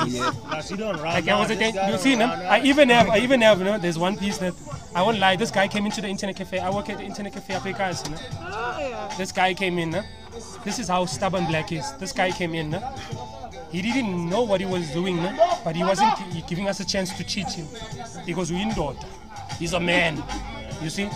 Like 1.03 1.27
I 1.27 1.39
was 1.39 1.51
a 1.51 1.55
thing, 1.55 1.75
you 1.75 1.97
see, 1.97 2.15
no? 2.15 2.25
I 2.25 2.59
even 2.63 2.89
have, 2.89 3.07
I 3.09 3.19
even 3.19 3.41
have, 3.41 3.59
you 3.59 3.65
know, 3.65 3.77
there's 3.77 3.99
one 3.99 4.17
piece 4.17 4.39
that 4.39 4.53
I 4.95 5.01
won't 5.03 5.19
lie. 5.19 5.35
This 5.35 5.51
guy 5.51 5.67
came 5.67 5.85
into 5.85 6.01
the 6.01 6.07
internet 6.07 6.35
cafe. 6.35 6.59
I 6.59 6.69
work 6.71 6.89
at 6.89 6.97
the 6.97 7.03
internet 7.03 7.33
cafe 7.33 7.53
up 7.53 7.63
here, 7.63 7.73
guys, 7.73 8.03
you 8.03 8.11
know? 8.11 8.17
Oh, 8.41 8.77
yeah. 8.79 9.13
This 9.17 9.31
guy 9.31 9.53
came 9.53 9.77
in. 9.77 9.93
Huh? 9.93 10.01
This 10.65 10.79
is 10.79 10.87
how 10.87 11.05
stubborn 11.05 11.45
black 11.45 11.71
is. 11.71 11.91
This 11.93 12.11
guy 12.11 12.31
came 12.31 12.55
in. 12.55 12.73
Huh? 12.73 12.91
He 13.71 13.81
didn't 13.81 14.29
know 14.29 14.43
what 14.43 14.59
he 14.59 14.67
was 14.67 14.91
doing, 14.91 15.17
huh? 15.17 15.57
but 15.63 15.75
he 15.75 15.83
wasn't 15.83 16.13
giving 16.47 16.67
us 16.67 16.79
a 16.79 16.85
chance 16.85 17.15
to 17.17 17.23
cheat 17.23 17.49
him 17.49 17.67
because 18.25 18.51
we 18.51 18.61
indoor. 18.61 18.95
He's 19.59 19.73
a 19.73 19.79
man. 19.79 20.23
You 20.81 20.89
see? 20.89 21.09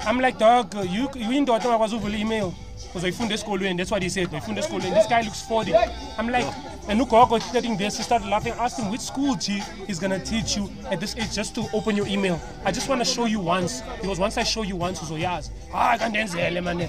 I'm 0.00 0.20
like, 0.20 0.38
dog, 0.38 0.74
you 0.86 1.08
you 1.14 1.32
indoor 1.32 1.60
I 1.60 1.76
was 1.76 1.94
over 1.94 2.08
email. 2.08 2.54
Because 2.94 3.08
I 3.08 3.10
found 3.10 3.28
this 3.32 3.40
school 3.40 3.60
and 3.60 3.76
that's 3.76 3.90
what 3.90 4.04
he 4.04 4.08
said. 4.08 4.32
I 4.32 4.38
found 4.38 4.56
this 4.56 4.66
school 4.66 4.80
and 4.80 4.94
this 4.94 5.08
guy 5.08 5.20
looks 5.22 5.42
40. 5.42 5.74
I'm 6.16 6.28
like, 6.28 6.46
and 6.86 6.96
look, 6.96 7.12
I 7.12 7.24
was 7.24 7.42
studying 7.42 7.76
this. 7.76 7.96
He 7.96 8.04
started 8.04 8.28
laughing. 8.28 8.52
Asked 8.52 8.78
him 8.78 8.88
which 8.88 9.00
school 9.00 9.34
G 9.34 9.60
is 9.88 9.98
gonna 9.98 10.20
teach 10.20 10.56
you 10.56 10.70
at 10.92 11.00
this 11.00 11.16
age 11.16 11.34
just 11.34 11.56
to 11.56 11.66
open 11.72 11.96
your 11.96 12.06
email. 12.06 12.40
I 12.64 12.70
just 12.70 12.88
wanna 12.88 13.04
show 13.04 13.24
you 13.24 13.40
once. 13.40 13.82
Because 14.00 14.20
once 14.20 14.38
I 14.38 14.44
show 14.44 14.62
you 14.62 14.76
once, 14.76 15.00
so 15.00 15.16
yes. 15.16 15.50
Ah, 15.72 15.96
kandenzele, 15.98 16.62
man. 16.62 16.88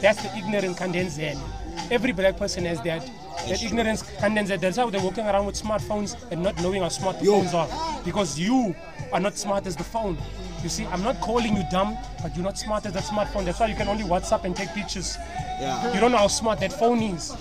That's 0.00 0.22
the 0.22 0.34
ignorant 0.38 0.78
kandenzele. 0.78 1.38
Every 1.90 2.12
black 2.12 2.38
person 2.38 2.64
has 2.64 2.80
that. 2.84 3.04
That 3.46 3.62
ignorance 3.62 4.04
kandenzele. 4.04 4.58
That's 4.58 4.78
how 4.78 4.88
they're 4.88 5.04
walking 5.04 5.26
around 5.26 5.44
with 5.44 5.62
smartphones 5.62 6.16
and 6.32 6.42
not 6.42 6.62
knowing 6.62 6.80
how 6.80 6.88
smart 6.88 7.18
the 7.18 7.26
phones 7.26 7.52
are. 7.52 7.68
Because 8.06 8.38
you 8.38 8.74
are 9.12 9.20
not 9.20 9.36
smart 9.36 9.66
as 9.66 9.76
the 9.76 9.84
phone. 9.84 10.16
You 10.62 10.68
see, 10.68 10.86
I'm 10.86 11.02
not 11.02 11.20
calling 11.20 11.56
you 11.56 11.64
dumb, 11.70 11.98
but 12.22 12.34
you're 12.36 12.44
not 12.44 12.56
smart 12.56 12.86
as 12.86 12.92
that 12.92 13.02
smartphone. 13.04 13.44
That's 13.44 13.58
why 13.58 13.66
you 13.66 13.74
can 13.74 13.88
only 13.88 14.04
WhatsApp 14.04 14.44
and 14.44 14.54
take 14.54 14.68
pictures. 14.70 15.16
Yeah. 15.60 15.92
You 15.92 16.00
don't 16.00 16.12
know 16.12 16.18
how 16.18 16.28
smart 16.28 16.60
that 16.60 16.72
phone 16.72 17.02
is. 17.02 17.36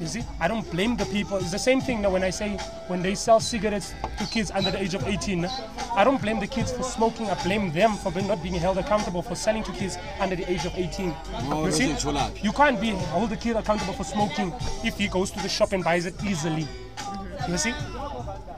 You 0.00 0.06
see, 0.06 0.24
I 0.40 0.48
don't 0.48 0.68
blame 0.72 0.96
the 0.96 1.04
people. 1.06 1.36
It's 1.36 1.52
the 1.52 1.58
same 1.58 1.80
thing 1.80 2.02
now 2.02 2.10
when 2.10 2.24
I 2.24 2.30
say 2.30 2.56
when 2.88 3.00
they 3.02 3.14
sell 3.14 3.38
cigarettes 3.38 3.94
to 4.18 4.26
kids 4.26 4.50
under 4.50 4.70
the 4.70 4.82
age 4.82 4.94
of 4.94 5.06
18. 5.06 5.44
I 5.96 6.02
don't 6.02 6.20
blame 6.20 6.40
the 6.40 6.46
kids 6.46 6.72
for 6.72 6.82
smoking. 6.82 7.30
I 7.30 7.40
blame 7.44 7.70
them 7.72 7.94
for 7.94 8.10
not 8.22 8.42
being 8.42 8.54
held 8.54 8.78
accountable 8.78 9.22
for 9.22 9.36
selling 9.36 9.62
to 9.62 9.72
kids 9.72 9.96
under 10.18 10.34
the 10.34 10.50
age 10.50 10.64
of 10.64 10.72
18. 10.74 11.14
No, 11.48 11.66
you 11.66 11.72
see, 11.72 11.86
that's 11.86 12.04
it, 12.04 12.08
Cholak. 12.08 12.42
you 12.42 12.52
can't 12.52 12.80
be 12.80 12.90
hold 12.90 13.30
the 13.30 13.36
kid 13.36 13.56
accountable 13.56 13.92
for 13.92 14.04
smoking 14.04 14.52
if 14.82 14.98
he 14.98 15.06
goes 15.08 15.30
to 15.30 15.40
the 15.40 15.48
shop 15.48 15.72
and 15.72 15.84
buys 15.84 16.06
it 16.06 16.14
easily. 16.24 16.66
You 17.48 17.58
see, 17.58 17.74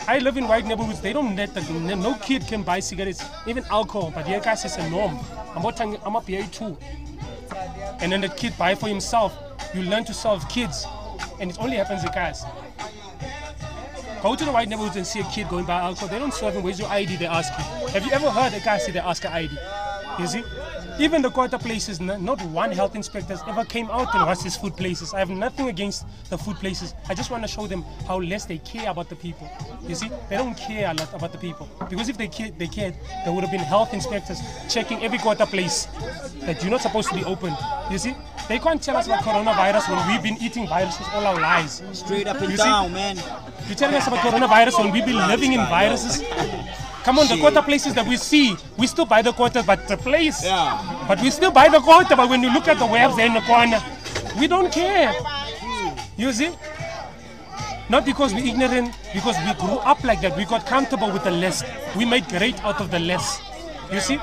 I 0.09 0.19
live 0.19 0.37
in 0.37 0.47
white 0.47 0.67
neighborhoods. 0.67 1.01
They 1.01 1.13
don't 1.13 1.35
let 1.37 1.55
the 1.55 1.61
no 1.97 2.15
kid 2.15 2.47
can 2.47 2.63
buy 2.63 2.81
cigarettes, 2.81 3.25
even 3.47 3.65
alcohol. 3.71 4.13
But 4.15 4.27
here, 4.27 4.41
guys, 4.41 4.65
it's 4.65 4.77
a 4.77 4.89
norm. 4.89 5.19
I'm 5.55 5.63
not 5.63 5.81
I'm 5.81 6.17
up 6.17 6.27
here 6.27 6.47
too 6.53 6.77
and 8.01 8.13
then 8.13 8.21
the 8.21 8.29
kid 8.29 8.57
buy 8.59 8.75
for 8.75 8.89
himself. 8.89 9.37
You 9.75 9.83
learn 9.83 10.05
to 10.05 10.15
solve 10.15 10.49
kids, 10.49 10.87
and 11.41 11.51
it 11.51 11.59
only 11.61 11.77
happens 11.77 12.05
in 12.05 12.11
cars. 12.11 12.45
Go 14.23 14.35
to 14.35 14.45
the 14.45 14.53
white 14.53 14.69
neighborhoods 14.69 14.97
and 14.97 15.07
see 15.07 15.21
a 15.21 15.25
kid 15.25 15.49
going 15.49 15.65
buy 15.65 15.81
alcohol. 15.81 16.09
They 16.09 16.19
don't 16.19 16.35
serve 16.35 16.55
him. 16.55 16.63
Where's 16.63 16.79
your 16.79 16.89
ID? 16.89 17.17
They 17.17 17.27
ask 17.27 17.53
you. 17.59 17.89
Have 17.89 18.05
you 18.05 18.13
ever 18.13 18.31
heard 18.31 18.55
a 18.55 18.61
guy 18.61 18.79
say 18.79 18.93
they 18.93 18.99
ask 18.99 19.25
an 19.25 19.33
ID? 19.33 19.57
You 20.19 20.27
see, 20.27 20.43
even 20.99 21.21
the 21.23 21.31
quarter 21.31 21.59
places, 21.59 22.01
n- 22.01 22.25
not 22.25 22.41
one 22.47 22.73
health 22.73 22.95
inspector 22.97 23.35
has 23.37 23.43
ever 23.47 23.65
came 23.65 23.91
out 23.91 24.15
and 24.15 24.25
watched 24.27 24.45
these 24.45 24.57
food 24.57 24.77
places. 24.77 25.13
I 25.13 25.19
have 25.19 25.31
nothing 25.31 25.69
against 25.69 26.07
the 26.31 26.39
food 26.39 26.57
places. 26.57 26.95
I 27.09 27.15
just 27.15 27.31
want 27.31 27.43
to 27.45 27.49
show 27.49 27.67
them 27.67 27.83
how 28.09 28.21
less 28.21 28.47
they 28.47 28.59
care 28.59 28.91
about 28.91 29.09
the 29.09 29.17
people. 29.17 29.49
You 29.87 29.95
see, 29.95 30.11
they 30.31 30.37
don't 30.37 30.57
care 30.57 30.91
a 30.91 30.95
lot 30.95 31.13
about 31.13 31.33
the 31.33 31.39
people 31.39 31.69
because 31.91 32.09
if 32.09 32.17
they 32.17 32.29
cared, 32.29 32.59
they 32.59 32.67
cared, 32.67 32.95
there 33.25 33.33
would 33.33 33.43
have 33.45 33.51
been 33.53 33.61
health 33.61 33.93
inspectors 33.93 34.39
checking 34.69 35.03
every 35.03 35.19
quarter 35.19 35.47
place 35.47 35.87
that 36.41 36.63
you're 36.63 36.71
not 36.71 36.81
supposed 36.81 37.09
to 37.11 37.15
be 37.15 37.25
open. 37.25 37.55
You 37.91 37.99
see, 37.99 38.15
they 38.49 38.59
can't 38.59 38.83
tell 38.83 38.97
us 38.97 39.07
about 39.07 39.23
coronavirus 39.23 39.89
when 39.91 40.09
we've 40.09 40.23
been 40.23 40.43
eating 40.43 40.67
viruses 40.67 41.07
all 41.13 41.27
our 41.27 41.41
lives. 41.41 41.83
Straight 41.93 42.27
up 42.27 42.41
and 42.41 42.51
You 42.51 42.57
see- 42.57 42.63
down, 42.65 42.93
man. 42.93 43.17
You're 43.67 43.77
telling 43.77 43.97
us 43.97 44.07
about 44.07 44.21
coronavirus 44.21 44.79
when 44.79 44.93
we've 44.93 45.05
been 45.05 45.27
living 45.29 45.53
in 45.53 45.61
viruses? 45.67 46.23
Come 47.07 47.21
on, 47.21 47.29
the 47.29 47.37
quarter 47.39 47.63
places 47.63 47.95
that 47.95 48.05
we 48.05 48.17
see, 48.17 48.57
we 48.77 48.89
still 48.89 49.07
buy 49.07 49.23
the 49.23 49.33
quarter, 49.33 49.63
but 49.63 49.87
the 49.87 49.97
place. 49.97 50.43
Yeah. 50.43 51.05
But 51.07 51.23
we 51.23 51.31
still 51.31 51.53
buy 51.53 51.69
the 51.69 51.79
quarter, 51.79 52.17
but 52.17 52.29
when 52.29 52.43
you 52.43 52.53
look 52.53 52.67
at 52.67 52.81
the 52.81 52.87
webs 52.87 53.15
there 53.15 53.27
in 53.27 53.35
the 53.35 53.43
corner, 53.43 53.81
we 54.41 54.49
don't 54.49 54.73
care. 54.73 55.13
Hmm. 55.15 55.97
You 56.21 56.33
see? 56.33 56.51
Not 57.89 58.05
because 58.05 58.35
we're 58.35 58.45
ignorant, 58.45 58.93
because 59.15 59.37
we 59.47 59.55
grew 59.55 59.79
up 59.87 60.03
like 60.03 60.21
that. 60.23 60.37
We 60.37 60.47
got 60.47 60.67
comfortable 60.67 61.13
with 61.13 61.23
the 61.23 61.31
less. 61.31 61.63
We 61.95 62.05
made 62.05 62.27
great 62.27 62.61
out 62.65 62.81
of 62.81 62.91
the 62.91 62.99
less. 62.99 63.41
You 63.93 64.01
see? 64.01 64.19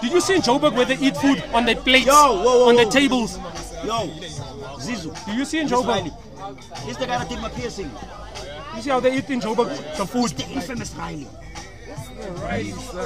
Did 0.00 0.10
you 0.10 0.22
see 0.22 0.36
in 0.36 0.40
Joburg 0.40 0.72
where 0.74 0.86
they 0.86 0.96
eat 0.96 1.18
food 1.18 1.44
on 1.52 1.66
their 1.66 1.76
plates, 1.76 2.06
Yo, 2.06 2.14
whoa, 2.14 2.42
whoa, 2.44 2.68
on 2.70 2.76
the 2.76 2.86
tables? 2.86 3.36
Yo, 3.84 4.08
Zizu. 4.80 5.12
Do 5.26 5.32
you 5.34 5.44
see 5.44 5.58
in 5.58 5.68
Joburg? 5.68 6.04
This 6.86 6.96
the 6.96 7.04
guy 7.04 7.18
that 7.18 7.28
did 7.28 7.40
my 7.40 7.50
piercing. 7.50 7.90
You 8.74 8.80
see 8.80 8.88
how 8.88 9.00
they 9.00 9.18
eat 9.18 9.28
in 9.28 9.42
Joburg? 9.42 9.68
The 9.98 10.06
food. 10.06 10.30
The 10.30 10.50
infamous 10.50 10.94
Riley. 10.94 11.28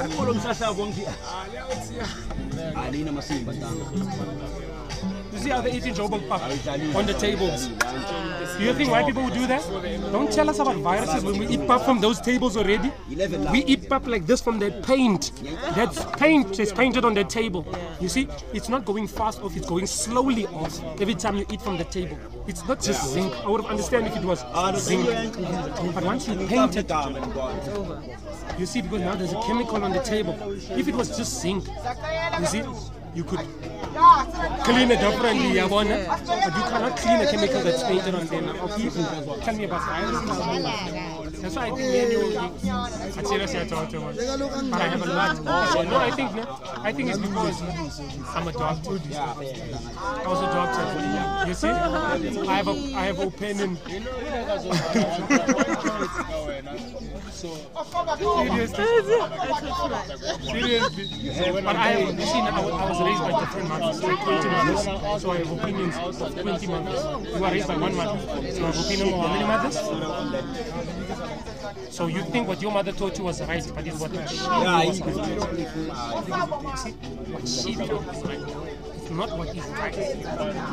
Ukholo 0.05 0.33
msahlavu 0.33 0.81
wangithi 0.81 1.07
alina 2.85 3.11
masimba 3.11 3.53
tanga. 3.53 3.85
You 5.31 5.37
see 5.37 5.49
how 5.49 5.61
they 5.61 5.71
eat 5.71 5.85
in 5.85 5.93
Joburg? 5.93 6.95
On 6.95 7.05
the 7.05 7.13
tables. 7.13 7.67
Do 8.57 8.63
you 8.65 8.73
think 8.73 8.91
white 8.91 9.05
people 9.05 9.23
would 9.23 9.33
do 9.33 9.47
that? 9.47 9.61
Don't 10.11 10.31
tell 10.31 10.49
us 10.49 10.59
about 10.59 10.75
viruses 10.77 11.23
when 11.23 11.37
we 11.37 11.47
eat 11.47 11.67
pap 11.67 11.81
from 11.81 12.01
those 12.01 12.19
tables 12.19 12.57
already. 12.57 12.91
We 13.51 13.63
eat 13.65 13.89
pap 13.89 14.07
like 14.07 14.25
this 14.25 14.41
from 14.41 14.59
that 14.59 14.83
paint. 14.83 15.31
That 15.75 15.93
paint 16.17 16.59
is 16.59 16.73
painted 16.73 17.05
on 17.05 17.13
the 17.13 17.23
table. 17.23 17.65
You 17.99 18.09
see, 18.09 18.27
it's 18.53 18.69
not 18.69 18.85
going 18.85 19.07
fast 19.07 19.41
off, 19.41 19.55
it's 19.55 19.67
going 19.67 19.87
slowly 19.87 20.47
off 20.47 20.81
every 20.99 21.15
time 21.15 21.37
you 21.37 21.45
eat 21.51 21.61
from 21.61 21.77
the 21.77 21.85
table. 21.85 22.17
It's 22.47 22.67
not 22.67 22.81
just 22.81 23.13
zinc. 23.13 23.33
I 23.45 23.47
would 23.47 23.61
have 23.61 23.69
understand 23.69 24.07
if 24.07 24.17
it 24.17 24.23
was 24.23 24.39
zinc. 24.81 25.07
But 25.93 26.03
once 26.03 26.27
you 26.27 26.35
paint 26.47 26.75
it, 26.75 26.91
you 28.57 28.65
see, 28.65 28.81
because 28.81 29.01
now 29.01 29.15
there's 29.15 29.33
a 29.33 29.41
chemical 29.43 29.83
on 29.83 29.91
the 29.93 30.01
table. 30.01 30.35
If 30.71 30.87
it 30.87 30.95
was 30.95 31.15
just 31.15 31.39
zinc, 31.39 31.67
you 32.39 32.45
see, 32.45 32.63
you 33.15 33.23
could 33.23 33.39
clean 34.63 34.91
it 34.91 34.99
differently, 34.99 35.51
yabona. 35.59 36.07
but 36.07 36.55
you 36.55 36.63
cannot 36.71 36.97
clean 36.97 37.19
a 37.21 37.31
chemical 37.31 37.61
that's 37.61 37.83
painted 37.83 38.15
on 38.15 38.27
okay, 38.27 38.89
tell 39.41 39.55
me 39.55 39.63
about 39.65 39.81
viruses. 39.85 41.15
That's 41.41 41.55
why 41.55 41.67
I 41.67 41.69
think 41.71 41.79
maybe 41.79 42.11
you'll 42.13 42.37
I 42.37 43.23
serious 43.23 43.55
I 43.55 43.67
talk 43.67 43.89
to 43.89 44.01
one. 44.01 44.15
But 44.15 44.81
I 44.81 44.87
have 44.87 45.01
a 45.01 45.05
lot. 45.05 45.43
No, 45.43 45.97
I 45.97 46.11
think 46.11 46.31
I 46.79 46.91
think 46.91 47.09
it's 47.09 47.17
because 47.17 47.61
I'm 48.35 48.47
a 48.47 48.51
doctor. 48.51 48.89
I 48.89 50.27
was 50.27 50.41
a 50.41 50.49
doctor. 50.51 51.47
You 51.47 51.53
see, 51.53 51.69
I 51.69 52.55
have 52.57 52.67
a 52.67 52.71
I 52.95 53.05
have 53.05 53.19
opinion. 53.19 53.77
Seriously. 57.39 58.85
Seriously. 60.41 61.61
But 61.63 61.75
I 61.75 61.87
have, 61.87 62.19
you 62.19 62.25
see, 62.25 62.39
I 62.39 62.59
was, 62.59 62.73
I 62.73 62.89
was 62.89 62.99
raised 63.01 63.21
by 63.21 63.39
different 63.39 63.69
mothers, 63.69 64.03
like 64.03 64.23
20 64.23 64.47
mothers, 64.49 65.21
so 65.21 65.31
I 65.31 65.37
have 65.37 65.51
opinions 65.51 65.95
of 65.97 66.41
20 66.41 66.67
mothers. 66.67 67.01
You 67.37 67.43
are 67.45 67.51
raised 67.51 67.67
by 67.67 67.77
one 67.77 67.95
mother, 67.95 68.19
so 68.51 68.63
I 68.63 68.67
have 68.67 68.79
opinion 68.85 69.07
of 69.13 69.19
how 69.19 69.27
many 69.33 69.45
mothers? 69.45 71.28
So 71.89 72.07
you 72.07 72.23
think 72.23 72.47
what 72.47 72.61
your 72.61 72.71
mother 72.71 72.91
taught 72.91 73.17
you 73.17 73.23
was 73.25 73.41
right, 73.41 73.63
but 73.75 73.85
it's 73.85 73.99
what 73.99 74.11
she 74.11 74.35
Yeah, 74.35 74.85
was 74.85 75.01
right. 75.01 75.39
What 77.31 77.47
she 77.47 77.75
taught 77.75 78.05
was 78.05 78.23
right. 78.25 78.39
It's 78.95 79.09
not 79.11 79.37
what 79.37 79.55
is 79.55 79.65
right. 79.65 79.93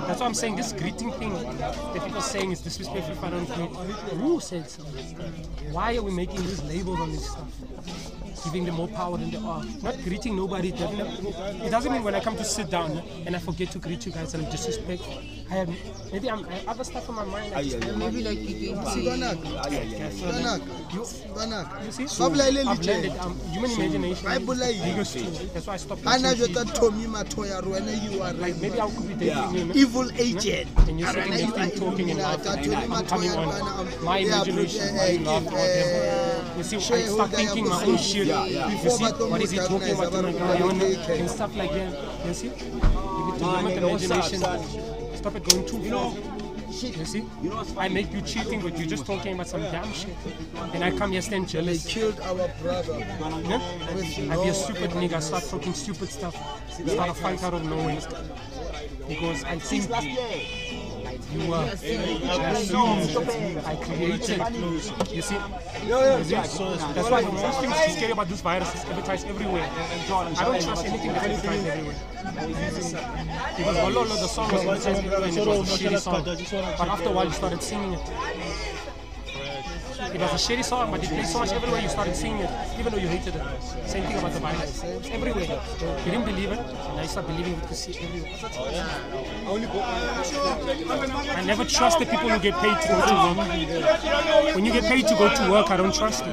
That's 0.06 0.20
why 0.20 0.26
I'm 0.26 0.34
saying 0.34 0.56
this 0.56 0.72
greeting 0.72 1.10
thing 1.12 1.32
that 1.32 1.74
people 1.94 2.18
are 2.18 2.20
saying 2.20 2.52
is 2.52 2.60
disrespectful 2.60 3.12
if 3.12 3.24
I 3.24 3.30
don't 3.30 3.46
greet. 3.46 3.70
Who 4.20 4.40
said 4.40 4.68
so? 4.68 4.82
Why 5.72 5.96
are 5.96 6.02
we 6.02 6.10
making 6.12 6.42
these 6.42 6.62
labels 6.64 7.00
on 7.00 7.12
this 7.12 7.30
stuff? 7.30 7.50
Giving 8.44 8.64
them 8.66 8.74
more 8.76 8.88
power 8.88 9.16
than 9.16 9.30
they 9.30 9.38
are. 9.38 9.64
Not 9.82 9.96
greeting 10.04 10.36
nobody. 10.36 10.70
Definitely. 10.70 11.30
It 11.66 11.70
doesn't 11.70 11.90
mean 11.90 12.04
when 12.04 12.14
I 12.14 12.20
come 12.20 12.36
to 12.36 12.44
sit 12.44 12.70
down 12.70 13.02
and 13.24 13.34
I 13.34 13.38
forget 13.38 13.70
to 13.72 13.78
greet 13.78 14.04
you 14.06 14.12
guys 14.12 14.34
and 14.34 14.44
I'm 14.44 14.50
disrespectful. 14.52 15.14
I 15.48 15.54
have 15.54 15.68
maybe 16.12 16.28
I'm, 16.28 16.44
I 16.46 16.54
have 16.54 16.68
other 16.68 16.84
stuff 16.84 17.08
on 17.08 17.14
my 17.14 17.24
mind. 17.24 17.54
I 17.54 17.62
just, 17.62 17.78
Maybe 17.96 18.22
like 18.24 18.38
you 18.38 18.74
can 18.74 18.86
see. 18.86 19.06
Banaka. 19.06 19.44
you, 20.92 21.00
Banaka. 21.34 21.84
you 21.84 21.92
see? 21.92 22.04
Ba 22.04 22.30
bolaile 22.30 22.66
I've 22.66 22.66
learned 22.66 22.80
lejene. 22.82 23.02
that 23.14 23.20
um, 23.24 23.38
human 23.52 23.70
imagination 23.70 24.24
Ba 24.26 24.40
bolaile. 24.40 24.84
biggest 24.84 25.18
tool. 25.18 25.30
That's 25.54 25.66
why 25.68 25.74
I 25.74 25.76
stopped 25.76 26.06
Ana 26.06 26.28
watching 26.30 26.46
jota 26.54 26.64
TV. 26.66 26.74
Tommy 26.74 27.04
Matoya 27.06 27.62
rwena 27.62 27.94
you 28.10 28.22
are 28.22 28.32
Like 28.32 28.56
maybe 28.56 28.80
I 28.80 28.90
could 28.90 29.06
be 29.08 29.14
dating 29.14 29.54
you. 29.54 29.64
know? 29.66 29.74
evil 29.74 30.10
agent. 30.18 30.68
And 30.88 30.98
you're 30.98 31.12
sitting 31.12 31.30
next 31.30 31.74
to 31.74 31.80
talking 31.80 32.10
and 32.10 32.18
laughing. 32.20 32.74
I'm 32.74 33.06
coming 33.06 33.30
on 33.30 34.04
my 34.04 34.18
imagination, 34.18 34.96
my 34.96 35.12
laugh, 35.22 35.46
uh, 35.46 35.50
whatever. 35.50 36.58
You 36.58 36.64
see, 36.64 36.76
I 36.76 37.02
start 37.02 37.30
thinking 37.30 37.68
my 37.68 37.84
own 37.84 37.98
shit. 37.98 38.26
You 38.26 38.90
see, 38.90 39.04
what 39.30 39.40
is 39.42 39.50
he 39.52 39.58
talking 39.58 39.90
about 39.94 40.10
to 40.10 40.22
my 40.22 40.32
modernize 40.32 40.34
guy 40.34 40.56
abantu 40.58 40.70
on 40.70 40.80
ababili. 40.80 41.20
and 41.20 41.30
stuff 41.30 41.56
like 41.56 41.70
that. 41.70 42.26
You 42.26 42.34
see, 42.34 42.46
if 42.48 42.54
it's 42.56 43.40
Man, 43.42 43.64
limit 43.64 43.78
nigga, 43.82 43.90
what's 43.92 44.10
up, 44.10 44.10
imagination, 44.32 44.38
son? 44.40 44.95
Stop 45.30 45.42
it 45.42 45.48
going 45.50 45.66
too 45.66 45.90
far. 45.90 46.14
You 46.68 47.04
see, 47.04 47.24
You 47.42 47.50
know 47.50 47.64
I 47.78 47.88
make 47.88 48.12
you 48.12 48.20
cheating, 48.20 48.60
but 48.60 48.78
you're 48.78 48.86
just 48.86 49.06
talking 49.06 49.34
about 49.34 49.48
some 49.48 49.62
damn 49.62 49.92
shit. 49.92 50.14
And 50.72 50.84
I 50.84 50.90
come 50.90 51.12
here 51.12 51.22
stand 51.22 51.48
jealous. 51.48 51.84
They 51.84 51.90
Killed 51.90 52.20
our 52.20 52.48
brother. 52.62 52.98
Yeah? 52.98 53.60
I 54.30 54.42
be 54.42 54.48
a 54.50 54.54
stupid 54.54 54.90
nigga, 54.90 55.20
start 55.20 55.44
talking 55.44 55.74
stupid 55.74 56.10
stuff, 56.10 56.36
start 56.70 57.10
a 57.10 57.14
fight 57.14 57.42
out 57.42 57.54
of 57.54 57.64
nowhere. 57.64 58.00
Because 59.08 59.42
I 59.44 59.58
think. 59.58 60.65
You 61.32 61.50
were 61.50 61.64
assumed 61.64 63.16
I 63.64 63.76
created. 63.76 64.40
You 65.12 65.22
see? 65.22 65.38
That's 65.88 67.10
why 67.10 67.22
the 67.22 67.32
most 67.32 67.60
things 67.60 67.74
that's 67.74 67.96
scary 67.96 68.12
about 68.12 68.28
this 68.28 68.40
virus 68.40 68.74
is 68.74 68.84
advertised 68.84 69.26
everywhere. 69.26 69.68
I 69.68 70.44
don't 70.44 70.62
trust 70.62 70.84
anything 70.86 71.12
that's 71.12 71.24
advertised 71.26 71.66
everywhere. 71.66 71.96
Because 73.56 73.76
Bololo, 73.76 74.08
the 74.08 74.28
song 74.28 74.52
was 74.52 74.62
advertised 74.62 74.98
everywhere 74.98 75.24
and 75.24 75.36
it 75.36 75.46
was 75.46 75.82
a 75.82 75.84
shitty 75.84 75.98
song. 75.98 76.24
But 76.78 76.88
after 76.88 77.08
a 77.08 77.12
while 77.12 77.26
you 77.26 77.32
started 77.32 77.62
singing 77.62 77.94
it. 77.94 78.00
It 80.16 80.20
was 80.22 80.32
a 80.32 80.36
shitty 80.36 80.64
song, 80.64 80.90
but 80.90 81.04
it 81.04 81.10
played 81.10 81.26
so 81.26 81.40
much 81.40 81.52
everywhere 81.52 81.78
you 81.78 81.90
started 81.90 82.16
singing 82.16 82.40
it, 82.40 82.50
even 82.80 82.90
though 82.90 82.98
you 82.98 83.06
hated 83.06 83.34
it. 83.36 83.42
Same 83.84 84.02
thing 84.04 84.16
about 84.16 84.32
the 84.32 84.40
virus. 84.40 84.82
It's 84.82 85.10
everywhere. 85.10 85.60
You 86.06 86.10
didn't 86.10 86.24
believe 86.24 86.52
it, 86.52 86.58
and 86.58 86.96
now 86.96 87.02
you 87.02 87.08
start 87.08 87.26
believing 87.26 87.52
it 87.52 87.60
because 87.60 87.86
you 87.86 87.92
see 87.92 88.00
it 88.00 88.24
everywhere. 88.24 88.32
I 91.36 91.42
never 91.44 91.66
trust 91.66 91.98
the 91.98 92.06
people 92.06 92.30
who 92.30 92.38
get 92.38 92.54
paid 92.54 92.80
to 92.80 92.88
go 92.88 93.00
to 93.04 93.14
work. 93.36 94.54
When 94.54 94.64
you 94.64 94.72
get 94.72 94.84
paid 94.84 95.06
to 95.06 95.14
go 95.16 95.28
to 95.28 95.50
work, 95.50 95.70
I 95.70 95.76
don't 95.76 95.94
trust 95.94 96.24
you. 96.24 96.32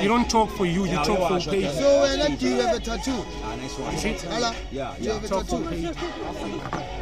You 0.00 0.06
don't 0.06 0.30
talk 0.30 0.48
for 0.50 0.64
you, 0.64 0.86
you 0.86 0.98
talk 0.98 1.18
for 1.18 1.50
paid. 1.50 1.72
So 1.72 2.06
do 2.38 2.48
you 2.48 2.60
have 2.60 2.76
a 2.76 2.80
tattoo? 2.80 3.24
Nice 3.58 3.76
one. 3.76 3.92
You 3.92 3.98
see? 3.98 4.12
Hala? 4.28 4.54
Yeah, 4.70 4.94
Do 4.96 5.04
you 5.04 5.10
have 5.14 5.24
a 5.24 5.28
Talk 5.28 5.46
for 5.46 5.64
tattoo? 5.64 6.97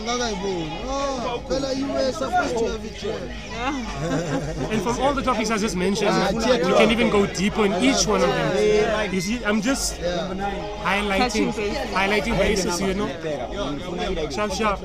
Paid. 0.00 0.08
angakayiboni 0.08 0.80
oh 0.86 1.42
phela 1.48 1.72
you 1.76 1.86
were 1.92 2.12
supposed 2.12 2.58
to 2.58 2.64
have 2.66 2.84
it 2.84 2.92
here 2.92 3.40
And 4.72 4.82
from 4.82 4.98
all 5.00 5.12
the 5.14 5.22
topics 5.22 5.50
I 5.50 5.58
just 5.58 5.76
mentioned, 5.76 6.10
ah, 6.12 6.30
we 6.32 6.72
can 6.72 6.90
even 6.90 7.10
go 7.10 7.26
deeper 7.26 7.64
in 7.66 7.72
each 7.84 8.06
one 8.06 8.22
of 8.22 8.28
them. 8.28 9.12
You 9.12 9.20
see, 9.20 9.44
I'm 9.44 9.60
just 9.60 10.00
highlighting, 10.00 11.52
highlighting 11.92 12.38
bases, 12.38 12.80
you 12.80 12.94
know, 12.94 13.08
sharp, 14.30 14.52
sharp. 14.52 14.80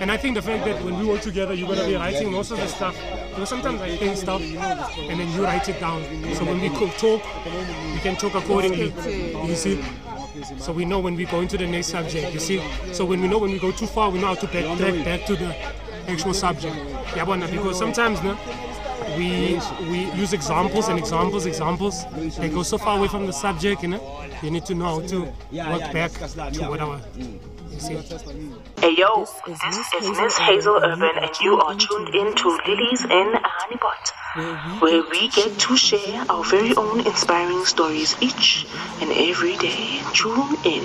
And 0.00 0.10
I 0.10 0.16
think 0.16 0.34
the 0.34 0.42
fact 0.42 0.64
that 0.64 0.82
when 0.82 0.98
we 0.98 1.06
work 1.06 1.20
together, 1.20 1.54
you're 1.54 1.68
gonna 1.68 1.86
be 1.86 1.96
writing 1.96 2.32
most 2.32 2.50
of 2.50 2.58
the 2.58 2.68
stuff. 2.68 2.96
Because 3.30 3.48
sometimes 3.48 3.80
I 3.80 3.96
think 3.96 4.16
stuff, 4.16 4.40
and 4.40 5.20
then 5.20 5.30
you 5.32 5.44
write 5.44 5.68
it 5.68 5.80
down. 5.80 6.02
So 6.34 6.44
when 6.44 6.60
we 6.60 6.68
talk, 6.70 7.22
we 7.92 8.00
can 8.00 8.16
talk 8.16 8.34
accordingly. 8.34 8.92
You 9.46 9.56
see. 9.56 9.82
So 10.58 10.72
we 10.72 10.84
know 10.84 10.98
when 11.00 11.14
we 11.14 11.24
go 11.24 11.40
into 11.40 11.56
the 11.56 11.66
next 11.66 11.88
subject, 11.88 12.32
you 12.32 12.40
see. 12.40 12.62
So 12.92 13.04
when 13.04 13.20
we 13.20 13.28
know 13.28 13.38
when 13.38 13.52
we 13.52 13.58
go 13.58 13.70
too 13.70 13.86
far, 13.86 14.10
we 14.10 14.20
know 14.20 14.28
how 14.28 14.34
to 14.34 14.46
backtrack 14.46 15.04
back 15.04 15.26
to 15.26 15.36
the 15.36 15.54
actual 16.08 16.34
subject. 16.34 16.76
Yeah, 17.16 17.24
but 17.24 17.50
because 17.50 17.78
sometimes 17.78 18.22
no, 18.22 18.36
we 19.16 19.60
we 19.90 20.10
use 20.12 20.32
examples 20.32 20.88
and 20.88 20.98
examples, 20.98 21.46
examples. 21.46 22.04
They 22.36 22.48
go 22.48 22.62
so 22.62 22.78
far 22.78 22.98
away 22.98 23.08
from 23.08 23.26
the 23.26 23.32
subject, 23.32 23.82
you 23.82 23.88
know. 23.88 24.24
You 24.42 24.50
need 24.50 24.66
to 24.66 24.74
know 24.74 25.00
how 25.00 25.06
to 25.06 25.20
work 25.22 25.92
back 25.92 26.12
to 26.12 26.64
whatever. 26.68 27.00
Hey 27.74 28.94
yo, 28.96 29.26
this 29.46 29.92
is 30.00 30.10
Miss 30.10 30.38
Hazel 30.38 30.76
Urban, 30.76 31.18
and 31.18 31.30
you 31.40 31.58
are 31.58 31.74
tuned 31.74 32.14
in 32.14 32.32
to 32.36 32.58
Lilies 32.66 33.04
in 33.04 33.32
Honeypot, 33.34 34.80
where 34.80 35.02
we 35.10 35.28
get 35.28 35.58
to 35.58 35.76
share 35.76 36.24
our 36.28 36.44
very 36.44 36.76
own 36.76 37.00
inspiring 37.00 37.64
stories 37.64 38.16
each 38.20 38.66
and 39.00 39.10
every 39.10 39.56
day. 39.56 40.00
Tune 40.12 40.56
in. 40.64 40.84